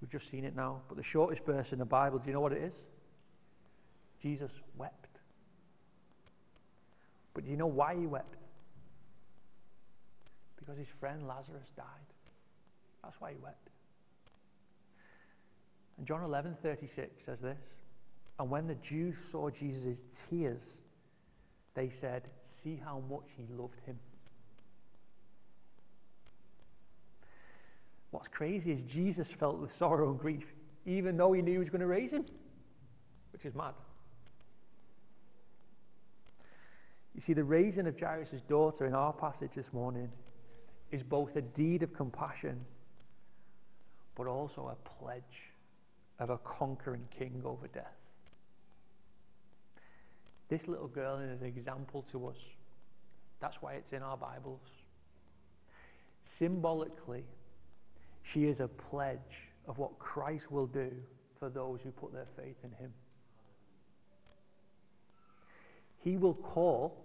we've 0.00 0.10
just 0.10 0.30
seen 0.30 0.44
it 0.44 0.54
now, 0.54 0.82
but 0.88 0.96
the 0.96 1.02
shortest 1.02 1.44
verse 1.44 1.72
in 1.72 1.80
the 1.80 1.84
Bible, 1.84 2.18
do 2.18 2.28
you 2.28 2.32
know 2.32 2.40
what 2.40 2.52
it 2.52 2.62
is? 2.62 2.86
Jesus 4.22 4.52
wept. 4.76 5.03
But 7.34 7.44
do 7.44 7.50
you 7.50 7.56
know 7.56 7.66
why 7.66 7.96
he 7.96 8.06
wept? 8.06 8.36
Because 10.56 10.78
his 10.78 10.88
friend 11.00 11.26
Lazarus 11.26 11.70
died. 11.76 11.84
That's 13.02 13.20
why 13.20 13.32
he 13.32 13.36
wept. 13.42 13.68
And 15.98 16.06
John 16.06 16.22
11 16.22 16.56
36 16.62 17.24
says 17.24 17.40
this 17.40 17.74
And 18.38 18.50
when 18.50 18.66
the 18.66 18.76
Jews 18.76 19.18
saw 19.18 19.50
Jesus' 19.50 20.04
tears, 20.30 20.80
they 21.74 21.88
said, 21.88 22.28
See 22.40 22.80
how 22.82 23.02
much 23.10 23.28
he 23.36 23.46
loved 23.52 23.80
him. 23.84 23.98
What's 28.10 28.28
crazy 28.28 28.70
is 28.70 28.84
Jesus 28.84 29.28
felt 29.28 29.60
the 29.60 29.68
sorrow 29.68 30.10
and 30.10 30.18
grief, 30.18 30.54
even 30.86 31.16
though 31.16 31.32
he 31.32 31.42
knew 31.42 31.52
he 31.52 31.58
was 31.58 31.68
going 31.68 31.80
to 31.80 31.86
raise 31.88 32.12
him, 32.12 32.24
which 33.32 33.44
is 33.44 33.56
mad. 33.56 33.74
You 37.14 37.20
see, 37.20 37.32
the 37.32 37.44
raising 37.44 37.86
of 37.86 37.98
Jairus' 37.98 38.40
daughter 38.48 38.86
in 38.86 38.94
our 38.94 39.12
passage 39.12 39.52
this 39.54 39.72
morning 39.72 40.10
is 40.90 41.02
both 41.02 41.36
a 41.36 41.42
deed 41.42 41.82
of 41.82 41.92
compassion, 41.92 42.60
but 44.16 44.26
also 44.26 44.68
a 44.68 44.88
pledge 44.88 45.52
of 46.18 46.30
a 46.30 46.38
conquering 46.38 47.06
king 47.16 47.40
over 47.44 47.68
death. 47.68 47.96
This 50.48 50.68
little 50.68 50.88
girl 50.88 51.18
is 51.18 51.40
an 51.40 51.46
example 51.46 52.02
to 52.10 52.26
us. 52.26 52.38
That's 53.40 53.62
why 53.62 53.74
it's 53.74 53.92
in 53.92 54.02
our 54.02 54.16
Bibles. 54.16 54.86
Symbolically, 56.24 57.24
she 58.22 58.46
is 58.46 58.60
a 58.60 58.68
pledge 58.68 59.50
of 59.66 59.78
what 59.78 59.98
Christ 59.98 60.50
will 60.50 60.66
do 60.66 60.90
for 61.38 61.48
those 61.48 61.80
who 61.82 61.90
put 61.90 62.12
their 62.12 62.26
faith 62.36 62.56
in 62.64 62.70
him. 62.72 62.92
He 65.98 66.16
will 66.16 66.34
call 66.34 67.03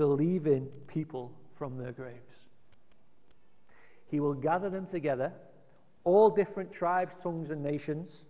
believing 0.00 0.66
people 0.86 1.30
from 1.52 1.76
their 1.76 1.92
graves. 1.92 2.48
He 4.06 4.18
will 4.18 4.32
gather 4.32 4.70
them 4.70 4.86
together, 4.86 5.30
all 6.04 6.30
different 6.30 6.72
tribes, 6.72 7.16
tongues, 7.22 7.50
and 7.50 7.62
nations, 7.62 8.24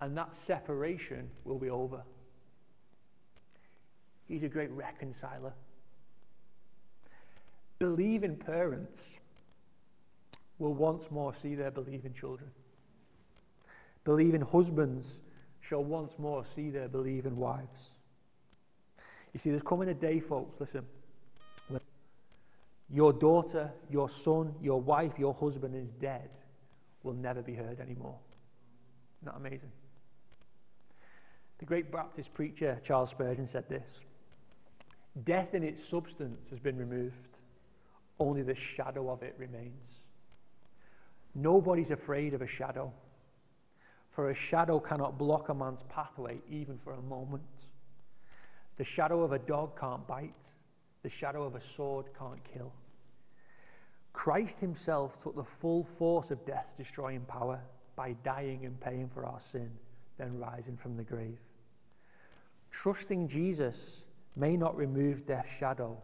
and 0.00 0.16
that 0.16 0.34
separation 0.34 1.28
will 1.44 1.58
be 1.58 1.68
over. 1.68 2.02
He's 4.26 4.42
a 4.42 4.48
great 4.48 4.70
reconciler. 4.70 5.52
Believing 7.78 8.34
parents 8.34 9.04
will 10.58 10.72
once 10.72 11.10
more 11.10 11.34
see 11.34 11.54
their 11.54 11.72
believing 11.72 12.14
children. 12.14 12.48
Believing 14.04 14.40
husbands 14.40 15.20
shall 15.60 15.84
once 15.84 16.18
more 16.18 16.42
see 16.56 16.70
their 16.70 16.88
believing 16.88 17.36
wives. 17.36 17.98
You 19.34 19.40
see, 19.40 19.50
there's 19.50 19.62
coming 19.62 19.90
a 19.90 19.94
day, 19.94 20.20
folks, 20.20 20.60
listen, 20.60 20.86
your 22.90 23.12
daughter, 23.12 23.72
your 23.90 24.08
son, 24.08 24.54
your 24.62 24.80
wife, 24.80 25.18
your 25.18 25.34
husband 25.34 25.74
is 25.74 25.90
dead 26.00 26.30
will 27.02 27.14
never 27.14 27.42
be 27.42 27.54
heard 27.54 27.80
anymore. 27.80 28.16
Isn't 29.20 29.32
that 29.32 29.36
amazing? 29.36 29.72
The 31.58 31.64
great 31.64 31.92
Baptist 31.92 32.32
preacher 32.34 32.80
Charles 32.84 33.10
Spurgeon 33.10 33.46
said 33.46 33.68
this 33.68 34.00
Death 35.24 35.54
in 35.54 35.62
its 35.62 35.84
substance 35.84 36.48
has 36.50 36.58
been 36.58 36.76
removed, 36.76 37.38
only 38.18 38.42
the 38.42 38.54
shadow 38.54 39.10
of 39.10 39.22
it 39.22 39.34
remains. 39.38 40.00
Nobody's 41.34 41.90
afraid 41.90 42.34
of 42.34 42.42
a 42.42 42.46
shadow, 42.46 42.92
for 44.10 44.30
a 44.30 44.34
shadow 44.34 44.78
cannot 44.78 45.18
block 45.18 45.48
a 45.48 45.54
man's 45.54 45.82
pathway 45.88 46.38
even 46.48 46.78
for 46.78 46.92
a 46.92 47.02
moment. 47.02 47.66
The 48.76 48.84
shadow 48.84 49.22
of 49.22 49.32
a 49.32 49.38
dog 49.38 49.78
can't 49.78 50.06
bite, 50.06 50.46
the 51.02 51.08
shadow 51.08 51.44
of 51.44 51.54
a 51.54 51.60
sword 51.60 52.06
can't 52.18 52.42
kill. 52.52 52.72
Christ 54.12 54.60
himself 54.60 55.18
took 55.18 55.36
the 55.36 55.44
full 55.44 55.82
force 55.82 56.30
of 56.30 56.44
death's 56.46 56.74
destroying 56.74 57.20
power 57.22 57.60
by 57.96 58.14
dying 58.24 58.64
and 58.64 58.80
paying 58.80 59.08
for 59.08 59.26
our 59.26 59.40
sin, 59.40 59.70
then 60.18 60.38
rising 60.38 60.76
from 60.76 60.96
the 60.96 61.04
grave. 61.04 61.38
Trusting 62.70 63.28
Jesus 63.28 64.04
may 64.36 64.56
not 64.56 64.76
remove 64.76 65.26
death's 65.26 65.50
shadow, 65.58 65.96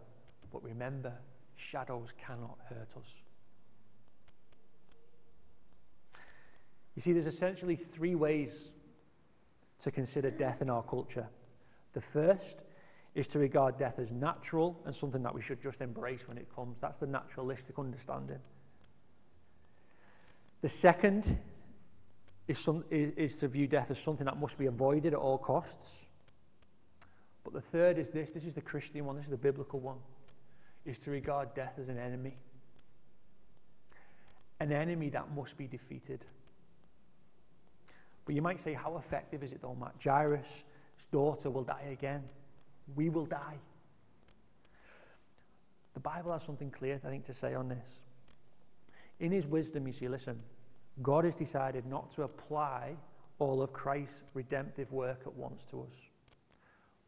but 0.53 0.63
remember, 0.63 1.13
shadows 1.57 2.13
cannot 2.19 2.59
hurt 2.69 2.97
us. 2.97 3.15
You 6.95 7.03
see, 7.03 7.13
there's 7.13 7.27
essentially 7.27 7.77
three 7.77 8.15
ways 8.15 8.71
to 9.81 9.91
consider 9.91 10.31
death 10.31 10.63
in 10.63 10.71
our 10.71 10.83
culture. 10.83 11.27
The 11.93 12.01
first 12.01 12.63
is 13.15 13.29
to 13.29 13.39
regard 13.39 13.79
death 13.79 13.99
as 13.99 14.13
natural 14.13 14.81
and 14.87 14.95
something 14.95 15.23
that 15.23 15.35
we 15.35 15.43
should 15.43 15.61
just 15.63 15.81
embrace 15.81 16.21
when 16.27 16.39
it 16.39 16.47
comes. 16.55 16.79
That's 16.81 16.99
the 16.99 17.07
naturalistic 17.07 17.79
understanding. 17.79 18.39
The 20.63 20.69
second 20.69 21.39
is, 22.47 22.59
some, 22.59 22.85
is, 22.91 23.13
is 23.17 23.37
to 23.39 23.49
view 23.49 23.67
death 23.67 23.91
as 23.91 23.99
something 23.99 24.27
that 24.27 24.39
must 24.39 24.59
be 24.59 24.67
avoided 24.67 25.15
at 25.15 25.19
all 25.19 25.39
costs. 25.39 26.07
But 27.43 27.55
the 27.55 27.61
third 27.61 27.99
is 27.99 28.11
this 28.11 28.31
this 28.31 28.45
is 28.45 28.55
the 28.55 28.61
Christian 28.61 29.05
one, 29.05 29.17
this 29.17 29.25
is 29.25 29.31
the 29.31 29.37
biblical 29.37 29.81
one, 29.81 29.99
is 30.85 30.99
to 31.01 31.11
regard 31.11 31.55
death 31.55 31.75
as 31.81 31.89
an 31.89 31.99
enemy. 31.99 32.37
An 34.61 34.73
enemy 34.73 35.09
that 35.09 35.35
must 35.35 35.57
be 35.57 35.67
defeated. 35.67 36.25
But 38.27 38.35
you 38.35 38.43
might 38.43 38.61
say, 38.61 38.75
how 38.75 38.99
effective 38.99 39.43
is 39.43 39.53
it 39.53 39.63
though, 39.63 39.75
Matt? 39.75 39.95
Jairus' 40.03 40.65
daughter 41.07 41.51
will 41.51 41.65
die 41.65 41.89
again. 41.93 42.23
We 42.95 43.09
will 43.09 43.27
die. 43.27 43.59
The 45.95 46.01
Bible 46.01 46.33
has 46.33 46.43
something 46.43 46.71
clear, 46.71 47.01
I 47.05 47.09
think, 47.09 47.25
to 47.25 47.35
say 47.35 47.55
on 47.55 47.69
this. 47.69 48.01
In 49.19 49.33
his 49.33 49.47
wisdom, 49.47 49.87
you 49.87 49.93
see, 49.93 50.09
listen, 50.09 50.41
God 51.03 51.25
has 51.25 51.35
decided 51.35 51.87
not 51.87 52.11
to 52.13 52.23
apply 52.23 52.97
all 53.39 53.63
of 53.63 53.73
Christ's 53.73 54.23
redemptive 54.35 54.91
work 54.93 55.23
at 55.27 55.35
once 55.35 55.65
to 55.67 55.83
us, 55.83 56.09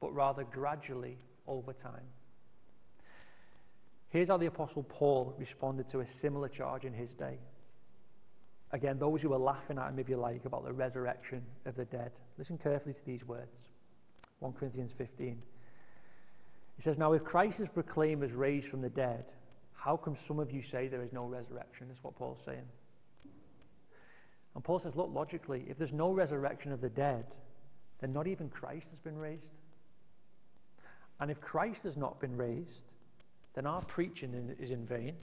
but 0.00 0.14
rather 0.14 0.44
gradually 0.44 1.16
over 1.46 1.72
time. 1.72 2.06
Here's 4.08 4.28
how 4.28 4.36
the 4.36 4.46
Apostle 4.46 4.82
Paul 4.82 5.34
responded 5.38 5.88
to 5.88 6.00
a 6.00 6.06
similar 6.06 6.48
charge 6.48 6.84
in 6.84 6.92
his 6.92 7.14
day. 7.14 7.38
Again, 8.72 8.98
those 8.98 9.22
who 9.22 9.30
were 9.30 9.38
laughing 9.38 9.78
at 9.78 9.88
him, 9.88 9.98
if 9.98 10.08
you 10.08 10.16
like, 10.16 10.44
about 10.44 10.64
the 10.64 10.72
resurrection 10.72 11.42
of 11.66 11.76
the 11.76 11.84
dead. 11.86 12.12
Listen 12.38 12.58
carefully 12.58 12.94
to 12.94 13.04
these 13.06 13.26
words 13.26 13.71
1 14.42 14.52
Corinthians 14.54 14.92
15. 14.92 15.40
He 16.76 16.82
says, 16.82 16.98
Now, 16.98 17.12
if 17.12 17.22
Christ 17.22 17.60
is 17.60 17.68
proclaimed 17.68 18.24
as 18.24 18.32
raised 18.32 18.66
from 18.66 18.80
the 18.80 18.90
dead, 18.90 19.24
how 19.72 19.96
come 19.96 20.16
some 20.16 20.38
of 20.38 20.50
you 20.50 20.62
say 20.62 20.88
there 20.88 21.02
is 21.02 21.12
no 21.12 21.26
resurrection? 21.26 21.86
That's 21.88 22.02
what 22.02 22.16
Paul's 22.16 22.42
saying. 22.44 22.66
And 24.54 24.64
Paul 24.64 24.80
says, 24.80 24.96
Look, 24.96 25.10
logically, 25.12 25.64
if 25.68 25.78
there's 25.78 25.92
no 25.92 26.10
resurrection 26.10 26.72
of 26.72 26.80
the 26.80 26.90
dead, 26.90 27.36
then 28.00 28.12
not 28.12 28.26
even 28.26 28.48
Christ 28.48 28.88
has 28.90 28.98
been 28.98 29.16
raised. 29.16 29.52
And 31.20 31.30
if 31.30 31.40
Christ 31.40 31.84
has 31.84 31.96
not 31.96 32.20
been 32.20 32.36
raised, 32.36 32.84
then 33.54 33.64
our 33.64 33.82
preaching 33.82 34.56
is 34.58 34.72
in 34.72 34.84
vain 34.84 35.14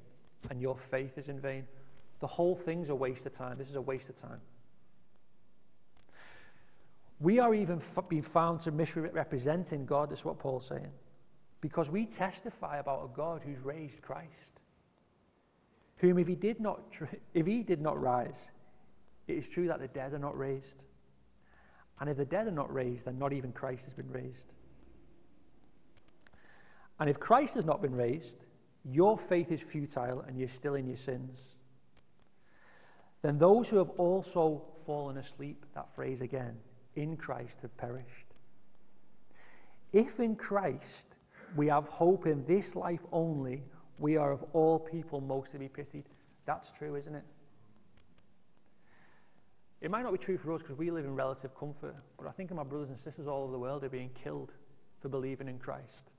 and 0.50 0.62
your 0.62 0.78
faith 0.78 1.18
is 1.18 1.28
in 1.28 1.42
vain. 1.42 1.68
The 2.22 2.28
whole 2.28 2.56
thing's 2.56 2.90
a 2.90 2.96
waste 2.96 3.26
of 3.26 3.34
time. 3.34 3.58
This 3.58 3.70
is 3.70 3.76
a 3.76 3.82
waste 3.82 4.08
of 4.08 4.16
time. 4.16 4.40
We 7.20 7.40
are 7.40 7.54
even 7.54 7.78
f- 7.80 8.08
being 8.08 8.22
found 8.22 8.62
to 8.62 8.72
misrepresenting 8.72 9.86
God. 9.86 10.10
That's 10.10 10.24
what 10.24 10.40
Paul's 10.40 10.68
saying. 10.68 10.92
Because 11.62 11.90
we 11.90 12.06
testify 12.06 12.78
about 12.78 13.04
a 13.04 13.16
God 13.16 13.42
who's 13.44 13.60
raised 13.60 14.02
Christ, 14.02 14.62
whom 15.98 16.18
if 16.18 16.28
he 16.28 16.36
did 16.36 16.62
not, 16.62 16.92
tr- 16.92 17.06
if 17.34 17.46
he 17.46 17.64
did 17.64 17.82
not 17.82 18.02
rise, 18.02 18.52
it 19.28 19.38
is 19.38 19.50
true 19.50 19.68
that 19.68 19.80
the 19.80 19.90
dead 19.90 20.14
are 20.14 20.20
not 20.20 20.38
raised. 20.38 20.84
And 22.00 22.10
if 22.10 22.16
the 22.16 22.26
dead 22.26 22.48
are 22.48 22.52
not 22.52 22.74
raised, 22.74 23.06
then 23.06 23.20
not 23.20 23.34
even 23.34 23.52
Christ 23.52 23.84
has 23.84 23.94
been 23.94 24.10
raised. 24.10 24.54
And 27.00 27.10
if 27.10 27.20
Christ 27.20 27.56
has 27.56 27.66
not 27.66 27.82
been 27.82 27.96
raised, 27.96 28.38
your 28.86 29.18
faith 29.18 29.52
is 29.52 29.62
futile 29.62 30.22
and 30.22 30.38
you're 30.38 30.48
still 30.48 30.76
in 30.76 30.88
your 30.88 30.98
sins. 30.98 31.56
Then 33.22 33.38
those 33.38 33.68
who 33.68 33.78
have 33.78 33.90
also 33.92 34.64
fallen 34.86 35.18
asleep, 35.18 35.66
that 35.76 35.94
phrase 35.94 36.22
again, 36.22 36.58
in 36.96 37.18
Christ 37.18 37.60
have 37.62 37.76
perished. 37.78 38.28
If 39.94 40.20
in 40.20 40.36
Christ 40.36 41.18
we 41.56 41.68
have 41.68 41.88
hope 41.88 42.28
in 42.28 42.46
this 42.46 42.76
life 42.76 43.06
only, 43.12 43.64
we 43.98 44.18
are 44.18 44.32
of 44.32 44.44
all 44.54 44.80
people 44.80 45.22
most 45.22 45.52
to 45.52 45.60
be 45.60 45.68
pitied. 45.68 46.06
That's 46.46 46.72
true, 46.72 46.96
isn't 46.96 47.16
it? 47.16 47.24
It 49.82 49.90
might 49.90 50.04
not 50.04 50.12
be 50.12 50.18
true 50.18 50.38
for 50.38 50.52
us 50.54 50.62
because 50.62 50.78
we 50.78 50.92
live 50.92 51.06
in 51.06 51.16
relative 51.16 51.58
comfort, 51.58 51.96
but 52.18 52.28
I 52.28 52.32
think 52.32 52.52
of 52.52 52.58
my 52.58 52.64
brothers 52.64 52.90
and 52.90 52.98
sisters 52.98 53.28
all 53.28 53.44
over 53.44 53.52
the 53.52 53.60
world 53.60 53.84
are 53.84 53.90
being 53.90 54.10
killed 54.10 54.52
for 55.00 55.08
believing 55.08 55.48
in 55.48 55.58
Christ. 55.58 56.12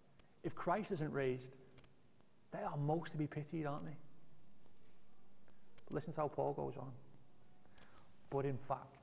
If 0.42 0.54
Christ 0.54 0.92
isn't 0.92 1.12
raised, 1.12 1.56
they 2.52 2.60
are 2.60 2.76
most 2.78 3.12
to 3.12 3.18
be 3.18 3.26
pitied, 3.26 3.66
aren't 3.66 3.84
they? 3.84 3.96
But 5.86 5.94
listen 5.94 6.12
to 6.14 6.22
how 6.22 6.28
Paul 6.28 6.54
goes 6.54 6.76
on. 6.78 6.90
But 8.30 8.46
in 8.46 8.56
fact, 8.56 8.99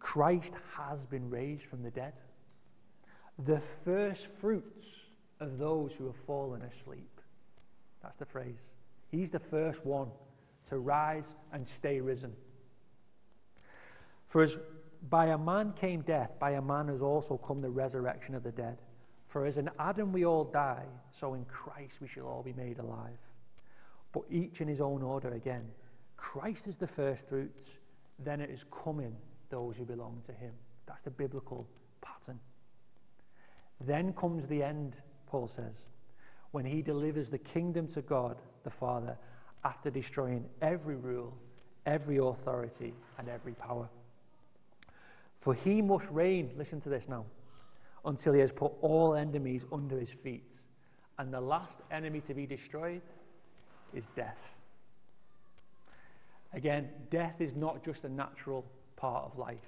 Christ 0.00 0.54
has 0.76 1.04
been 1.04 1.30
raised 1.30 1.64
from 1.64 1.82
the 1.82 1.90
dead, 1.90 2.14
the 3.38 3.60
first 3.60 4.26
fruits 4.40 4.84
of 5.38 5.58
those 5.58 5.92
who 5.92 6.06
have 6.06 6.16
fallen 6.26 6.62
asleep. 6.62 7.20
That's 8.02 8.16
the 8.16 8.24
phrase. 8.24 8.72
He's 9.10 9.30
the 9.30 9.38
first 9.38 9.84
one 9.84 10.08
to 10.68 10.78
rise 10.78 11.34
and 11.52 11.66
stay 11.66 12.00
risen. 12.00 12.32
For 14.26 14.42
as 14.42 14.56
by 15.08 15.26
a 15.26 15.38
man 15.38 15.72
came 15.72 16.02
death, 16.02 16.38
by 16.38 16.52
a 16.52 16.62
man 16.62 16.88
has 16.88 17.02
also 17.02 17.36
come 17.36 17.60
the 17.60 17.70
resurrection 17.70 18.34
of 18.34 18.42
the 18.42 18.52
dead. 18.52 18.78
For 19.28 19.46
as 19.46 19.58
in 19.58 19.70
Adam 19.78 20.12
we 20.12 20.24
all 20.24 20.44
die, 20.44 20.84
so 21.12 21.34
in 21.34 21.44
Christ 21.44 22.00
we 22.00 22.08
shall 22.08 22.26
all 22.26 22.42
be 22.42 22.52
made 22.52 22.78
alive. 22.78 23.18
But 24.12 24.22
each 24.30 24.60
in 24.60 24.68
his 24.68 24.80
own 24.80 25.02
order 25.02 25.32
again. 25.34 25.68
Christ 26.16 26.68
is 26.68 26.76
the 26.76 26.86
first 26.86 27.28
fruits, 27.28 27.78
then 28.18 28.40
it 28.40 28.50
is 28.50 28.64
coming 28.70 29.16
those 29.50 29.76
who 29.76 29.84
belong 29.84 30.22
to 30.26 30.32
him. 30.32 30.52
That's 30.86 31.02
the 31.02 31.10
biblical 31.10 31.68
pattern. 32.00 32.40
Then 33.80 34.12
comes 34.12 34.46
the 34.46 34.62
end, 34.62 34.96
Paul 35.26 35.48
says, 35.48 35.86
when 36.50 36.64
he 36.64 36.82
delivers 36.82 37.30
the 37.30 37.38
kingdom 37.38 37.86
to 37.88 38.02
God 38.02 38.36
the 38.64 38.70
Father 38.70 39.16
after 39.64 39.90
destroying 39.90 40.44
every 40.60 40.96
rule, 40.96 41.36
every 41.86 42.18
authority, 42.18 42.94
and 43.18 43.28
every 43.28 43.52
power. 43.52 43.88
For 45.40 45.54
he 45.54 45.80
must 45.80 46.10
reign, 46.10 46.50
listen 46.56 46.80
to 46.82 46.88
this 46.88 47.08
now, 47.08 47.24
until 48.04 48.32
he 48.32 48.40
has 48.40 48.52
put 48.52 48.72
all 48.80 49.14
enemies 49.14 49.64
under 49.72 49.98
his 49.98 50.10
feet. 50.10 50.54
And 51.18 51.32
the 51.32 51.40
last 51.40 51.78
enemy 51.90 52.20
to 52.22 52.34
be 52.34 52.46
destroyed 52.46 53.02
is 53.94 54.06
death. 54.16 54.56
Again, 56.52 56.88
death 57.10 57.40
is 57.40 57.54
not 57.54 57.84
just 57.84 58.04
a 58.04 58.08
natural 58.08 58.64
part 59.00 59.24
of 59.24 59.38
life. 59.38 59.58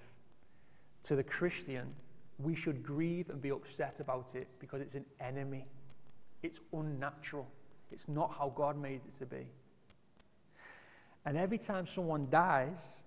To 1.05 1.17
the 1.17 1.23
Christian, 1.23 1.95
we 2.39 2.55
should 2.55 2.83
grieve 2.83 3.31
and 3.31 3.41
be 3.41 3.51
upset 3.51 4.01
about 4.01 4.35
it 4.35 4.49
because 4.59 4.81
it's 4.81 4.95
an 4.95 5.05
enemy. 5.21 5.67
It's 6.43 6.61
unnatural. 6.73 7.49
It's 7.91 8.09
not 8.09 8.35
how 8.39 8.53
God 8.55 8.77
made 8.81 9.01
it 9.07 9.19
to 9.19 9.27
be. 9.27 9.47
And 11.25 11.37
every 11.37 11.59
time 11.59 11.87
someone 11.87 12.29
dies, 12.31 13.03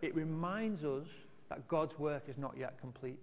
it 0.00 0.14
reminds 0.14 0.84
us 0.84 1.06
that 1.48 1.68
God's 1.68 1.98
work 1.98 2.24
is 2.28 2.38
not 2.38 2.56
yet 2.58 2.80
complete. 2.80 3.18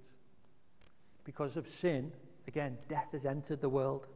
Because 1.23 1.57
of 1.57 1.67
sin, 1.67 2.11
again, 2.47 2.77
death 2.89 3.07
has 3.11 3.25
entered 3.25 3.61
the 3.61 3.69
world. 3.69 4.07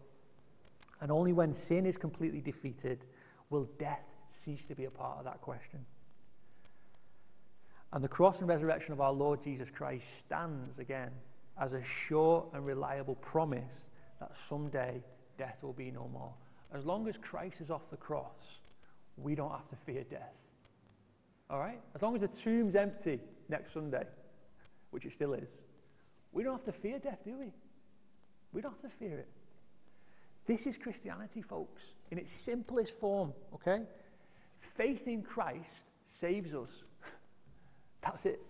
And 1.02 1.12
only 1.12 1.34
when 1.34 1.54
sin 1.54 1.86
is 1.86 1.98
completely 1.98 2.42
defeated 2.42 3.06
will 3.50 3.68
death 3.80 4.04
cease 4.30 4.66
to 4.68 4.76
be 4.76 4.86
a 4.86 4.92
part 4.92 5.20
of 5.20 5.26
that 5.26 5.42
question. 5.42 5.86
And 7.94 8.04
the 8.04 8.08
cross 8.08 8.40
and 8.40 8.50
resurrection 8.50 8.94
of 8.94 9.02
our 9.02 9.14
Lord 9.14 9.42
Jesus 9.44 9.70
Christ 9.70 10.06
stands 10.20 10.80
again 10.80 11.12
as 11.60 11.74
a 11.74 11.82
sure 11.84 12.46
and 12.54 12.66
reliable 12.66 13.16
promise 13.16 13.90
that 14.20 14.36
someday 14.36 15.02
death 15.38 15.58
will 15.62 15.74
be 15.74 15.92
no 15.92 16.10
more. 16.12 16.34
As 16.74 16.86
long 16.86 17.08
as 17.08 17.16
Christ 17.18 17.62
is 17.62 17.72
off 17.72 17.90
the 17.90 17.98
cross, 17.98 18.60
we 19.16 19.36
don't 19.36 19.52
have 19.52 19.68
to 19.70 19.76
fear 19.76 20.04
death. 20.04 20.36
All 21.50 21.60
right? 21.60 21.80
As 21.96 22.02
long 22.02 22.14
as 22.14 22.22
the 22.22 22.28
tomb's 22.28 22.76
empty 22.76 23.20
next 23.48 23.72
Sunday, 23.72 24.04
which 24.92 25.06
it 25.06 25.14
still 25.14 25.34
is, 25.34 25.58
we 26.34 26.44
don't 26.44 26.54
have 26.54 26.66
to 26.66 26.72
fear 26.72 27.00
death, 27.00 27.20
do 27.26 27.38
we? 27.38 27.54
We 28.52 28.62
don't 28.62 28.72
have 28.72 28.92
to 28.92 28.98
fear 28.98 29.18
it. 29.18 29.30
This 30.46 30.68
is 30.68 30.78
Christianity, 30.78 31.42
folks, 31.42 31.84
in 32.12 32.18
its 32.18 32.32
simplest 32.32 32.94
form, 33.00 33.34
okay? 33.54 33.84
Faith 34.76 35.08
in 35.08 35.22
Christ 35.22 35.70
saves 36.08 36.54
us. 36.54 36.84
That's 38.08 38.26
it. 38.26 38.42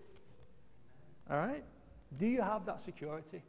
All 1.28 1.36
right? 1.36 1.64
Do 2.16 2.26
you 2.26 2.40
have 2.40 2.64
that 2.66 2.80
security? 2.80 3.42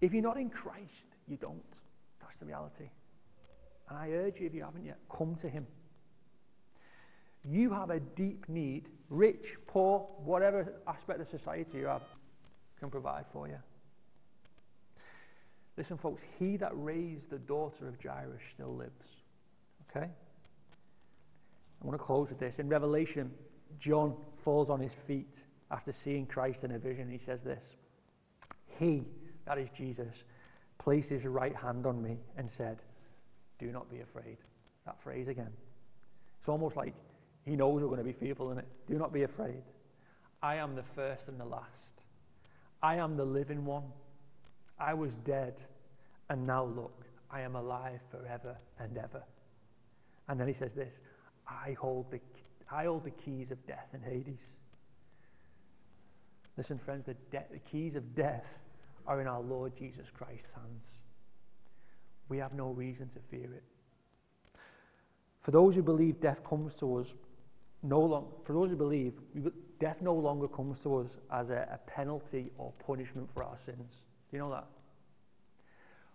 If 0.00 0.12
you're 0.12 0.22
not 0.22 0.36
in 0.36 0.50
Christ, 0.50 1.16
you 1.26 1.36
don't. 1.36 1.62
That's 2.20 2.36
the 2.36 2.46
reality. 2.46 2.88
And 3.88 3.98
I 3.98 4.10
urge 4.10 4.40
you, 4.40 4.46
if 4.46 4.54
you 4.54 4.62
haven't 4.62 4.84
yet, 4.84 4.98
come 5.10 5.34
to 5.36 5.48
Him. 5.48 5.66
You 7.44 7.72
have 7.72 7.90
a 7.90 7.98
deep 7.98 8.48
need, 8.48 8.88
rich, 9.10 9.56
poor, 9.66 10.08
whatever 10.18 10.74
aspect 10.86 11.20
of 11.20 11.26
society 11.26 11.78
you 11.78 11.86
have, 11.86 12.02
can 12.78 12.88
provide 12.88 13.24
for 13.32 13.48
you. 13.48 13.58
Listen, 15.76 15.96
folks, 15.96 16.22
he 16.38 16.56
that 16.56 16.72
raised 16.74 17.30
the 17.30 17.38
daughter 17.38 17.88
of 17.88 18.00
Jairus 18.00 18.42
still 18.52 18.74
lives. 18.76 19.08
Okay? 19.90 20.08
I 21.82 21.86
want 21.86 21.98
to 21.98 22.04
close 22.04 22.30
with 22.30 22.38
this. 22.38 22.58
In 22.58 22.68
Revelation, 22.68 23.30
John 23.78 24.14
falls 24.36 24.70
on 24.70 24.80
his 24.80 24.94
feet 24.94 25.44
after 25.70 25.92
seeing 25.92 26.26
Christ 26.26 26.64
in 26.64 26.72
a 26.72 26.78
vision. 26.78 27.10
He 27.10 27.18
says 27.18 27.42
this 27.42 27.76
He, 28.78 29.04
that 29.44 29.58
is 29.58 29.68
Jesus, 29.70 30.24
placed 30.78 31.10
his 31.10 31.26
right 31.26 31.54
hand 31.54 31.86
on 31.86 32.02
me 32.02 32.18
and 32.36 32.50
said, 32.50 32.78
Do 33.58 33.66
not 33.66 33.90
be 33.90 34.00
afraid. 34.00 34.38
That 34.84 35.00
phrase 35.00 35.28
again. 35.28 35.50
It's 36.38 36.48
almost 36.48 36.76
like 36.76 36.94
he 37.44 37.56
knows 37.56 37.80
we're 37.80 37.88
going 37.88 37.98
to 37.98 38.04
be 38.04 38.12
fearful 38.12 38.50
in 38.52 38.58
it. 38.58 38.66
Do 38.86 38.94
not 38.94 39.12
be 39.12 39.22
afraid. 39.22 39.62
I 40.42 40.56
am 40.56 40.74
the 40.74 40.82
first 40.82 41.28
and 41.28 41.40
the 41.40 41.44
last. 41.44 42.02
I 42.82 42.96
am 42.96 43.16
the 43.16 43.24
living 43.24 43.64
one. 43.64 43.84
I 44.78 44.94
was 44.94 45.14
dead, 45.16 45.62
and 46.28 46.46
now 46.46 46.64
look, 46.64 47.04
I 47.30 47.40
am 47.40 47.56
alive 47.56 48.00
forever 48.10 48.56
and 48.78 48.96
ever. 48.98 49.22
And 50.28 50.38
then 50.38 50.46
he 50.46 50.52
says 50.52 50.74
this 50.74 51.00
I 51.48 51.76
hold 51.78 52.10
the, 52.10 52.20
I 52.70 52.84
hold 52.84 53.04
the 53.04 53.10
keys 53.10 53.50
of 53.50 53.64
death 53.66 53.88
and 53.92 54.02
Hades. 54.02 54.56
Listen, 56.56 56.78
friends, 56.78 57.06
the, 57.06 57.14
de- 57.30 57.44
the 57.52 57.58
keys 57.58 57.96
of 57.96 58.14
death 58.14 58.58
are 59.06 59.20
in 59.20 59.26
our 59.26 59.40
Lord 59.40 59.76
Jesus 59.76 60.06
Christ's 60.12 60.52
hands. 60.52 60.84
We 62.28 62.38
have 62.38 62.54
no 62.54 62.70
reason 62.70 63.08
to 63.10 63.18
fear 63.30 63.52
it. 63.52 63.62
For 65.42 65.50
those 65.52 65.74
who 65.76 65.82
believe 65.82 66.20
death 66.20 66.42
comes 66.42 66.74
to 66.76 66.96
us, 66.96 67.14
no 67.82 68.00
long, 68.00 68.32
for 68.42 68.52
those 68.52 68.70
who 68.70 68.76
believe, 68.76 69.12
death 69.78 70.02
no 70.02 70.14
longer 70.14 70.48
comes 70.48 70.80
to 70.82 70.96
us 70.96 71.18
as 71.30 71.50
a, 71.50 71.68
a 71.70 71.78
penalty 71.88 72.50
or 72.58 72.72
punishment 72.84 73.30
for 73.32 73.44
our 73.44 73.56
sins. 73.56 74.06
Do 74.30 74.36
you 74.36 74.42
know 74.42 74.50
that? 74.50 74.66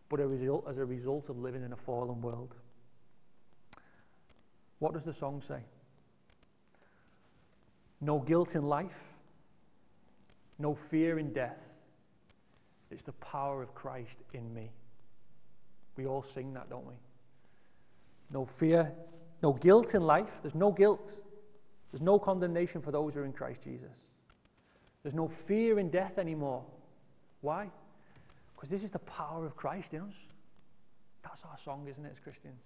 But 0.09 0.19
a 0.19 0.27
result, 0.27 0.65
as 0.67 0.79
a 0.79 0.85
result 0.85 1.29
of 1.29 1.37
living 1.37 1.63
in 1.63 1.71
a 1.71 1.77
fallen 1.77 2.21
world. 2.21 2.55
What 4.81 4.93
does 4.93 5.05
the 5.05 5.13
song 5.13 5.41
say? 5.41 5.59
No 8.01 8.17
guilt 8.17 8.55
in 8.55 8.63
life, 8.63 9.13
no 10.57 10.73
fear 10.73 11.19
in 11.19 11.31
death. 11.33 11.59
It's 12.89 13.03
the 13.03 13.11
power 13.11 13.61
of 13.61 13.75
Christ 13.75 14.17
in 14.33 14.51
me. 14.55 14.71
We 15.97 16.07
all 16.07 16.23
sing 16.23 16.55
that, 16.55 16.67
don't 16.71 16.87
we? 16.87 16.95
No 18.31 18.43
fear, 18.43 18.91
no 19.43 19.53
guilt 19.53 19.93
in 19.93 20.01
life. 20.01 20.39
There's 20.41 20.55
no 20.55 20.71
guilt. 20.71 21.21
There's 21.91 22.01
no 22.01 22.17
condemnation 22.17 22.81
for 22.81 22.91
those 22.91 23.13
who 23.13 23.21
are 23.21 23.25
in 23.25 23.33
Christ 23.33 23.61
Jesus. 23.63 24.07
There's 25.03 25.13
no 25.13 25.27
fear 25.27 25.77
in 25.77 25.91
death 25.91 26.17
anymore. 26.17 26.63
Why? 27.41 27.69
Because 28.55 28.69
this 28.69 28.83
is 28.83 28.89
the 28.89 28.99
power 28.99 29.45
of 29.45 29.55
Christ 29.55 29.93
in 29.93 30.01
us. 30.01 30.15
That's 31.21 31.41
our 31.45 31.57
song, 31.63 31.85
isn't 31.87 32.03
it, 32.03 32.11
as 32.11 32.19
Christians? 32.19 32.63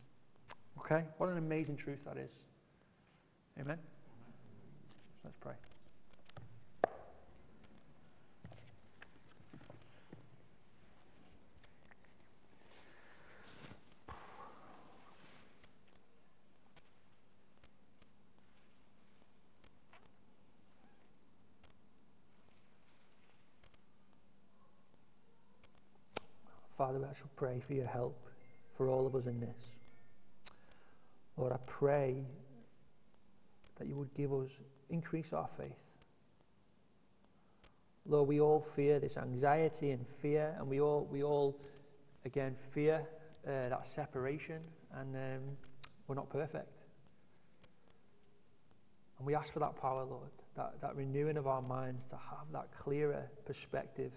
Okay? 0.79 1.03
What 1.17 1.29
an 1.29 1.37
amazing 1.37 1.77
truth 1.77 1.99
that 2.05 2.17
is. 2.17 2.29
Amen? 3.59 3.77
Let's 5.23 5.37
pray. 5.39 5.53
Father, 26.77 26.99
I 26.99 27.17
shall 27.17 27.29
pray 27.37 27.61
for 27.65 27.73
your 27.73 27.85
help 27.85 28.17
for 28.77 28.89
all 28.89 29.07
of 29.07 29.15
us 29.15 29.25
in 29.27 29.39
this. 29.39 29.55
Lord, 31.37 31.51
I 31.51 31.57
pray 31.65 32.23
that 33.77 33.87
you 33.87 33.95
would 33.95 34.13
give 34.13 34.33
us, 34.33 34.49
increase 34.89 35.33
our 35.33 35.49
faith. 35.57 35.75
Lord, 38.07 38.27
we 38.27 38.39
all 38.39 38.61
fear 38.61 38.99
this 38.99 39.17
anxiety 39.17 39.91
and 39.91 40.05
fear, 40.21 40.55
and 40.59 40.67
we 40.67 40.79
all, 40.79 41.07
we 41.11 41.23
all 41.23 41.59
again, 42.25 42.55
fear 42.71 43.01
uh, 43.47 43.69
that 43.69 43.85
separation, 43.85 44.59
and 44.95 45.15
um, 45.15 45.41
we're 46.07 46.15
not 46.15 46.29
perfect. 46.29 46.71
And 49.17 49.25
we 49.25 49.35
ask 49.35 49.53
for 49.53 49.59
that 49.59 49.79
power, 49.79 50.03
Lord, 50.03 50.29
that, 50.57 50.73
that 50.81 50.95
renewing 50.95 51.37
of 51.37 51.47
our 51.47 51.61
minds 51.61 52.03
to 52.05 52.15
have 52.15 52.51
that 52.51 52.67
clearer 52.77 53.23
perspective 53.45 54.11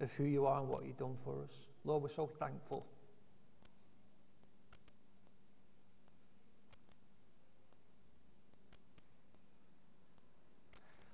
of 0.00 0.12
who 0.14 0.24
you 0.24 0.46
are 0.46 0.60
and 0.60 0.68
what 0.68 0.84
you've 0.84 0.96
done 0.96 1.16
for 1.24 1.34
us. 1.42 1.66
Lord, 1.84 2.02
we're 2.02 2.08
so 2.08 2.26
thankful. 2.26 2.86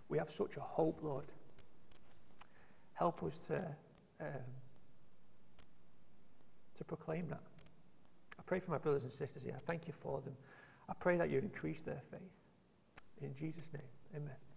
We 0.09 0.19
have 0.31 0.37
such 0.37 0.57
a 0.57 0.61
hope, 0.61 1.01
Lord. 1.03 1.27
Help 2.95 3.23
us 3.25 3.39
to, 3.41 3.57
um, 4.21 4.27
to 6.79 6.85
proclaim 6.85 7.29
that. 7.29 7.41
I 8.39 8.43
pray 8.47 8.61
for 8.61 8.71
my 8.71 8.79
brothers 8.79 9.03
and 9.05 9.13
sisters 9.13 9.43
here. 9.43 9.55
I 9.57 9.61
thank 9.67 9.87
you 9.89 9.95
for 10.01 10.21
them. 10.21 10.37
I 10.89 10.93
pray 10.95 11.17
that 11.17 11.31
you 11.31 11.39
increase 11.39 11.83
their 11.83 12.01
faith. 12.11 12.21
In 13.23 13.35
Jesus' 13.35 13.73
name, 13.73 13.83
amen. 14.17 14.50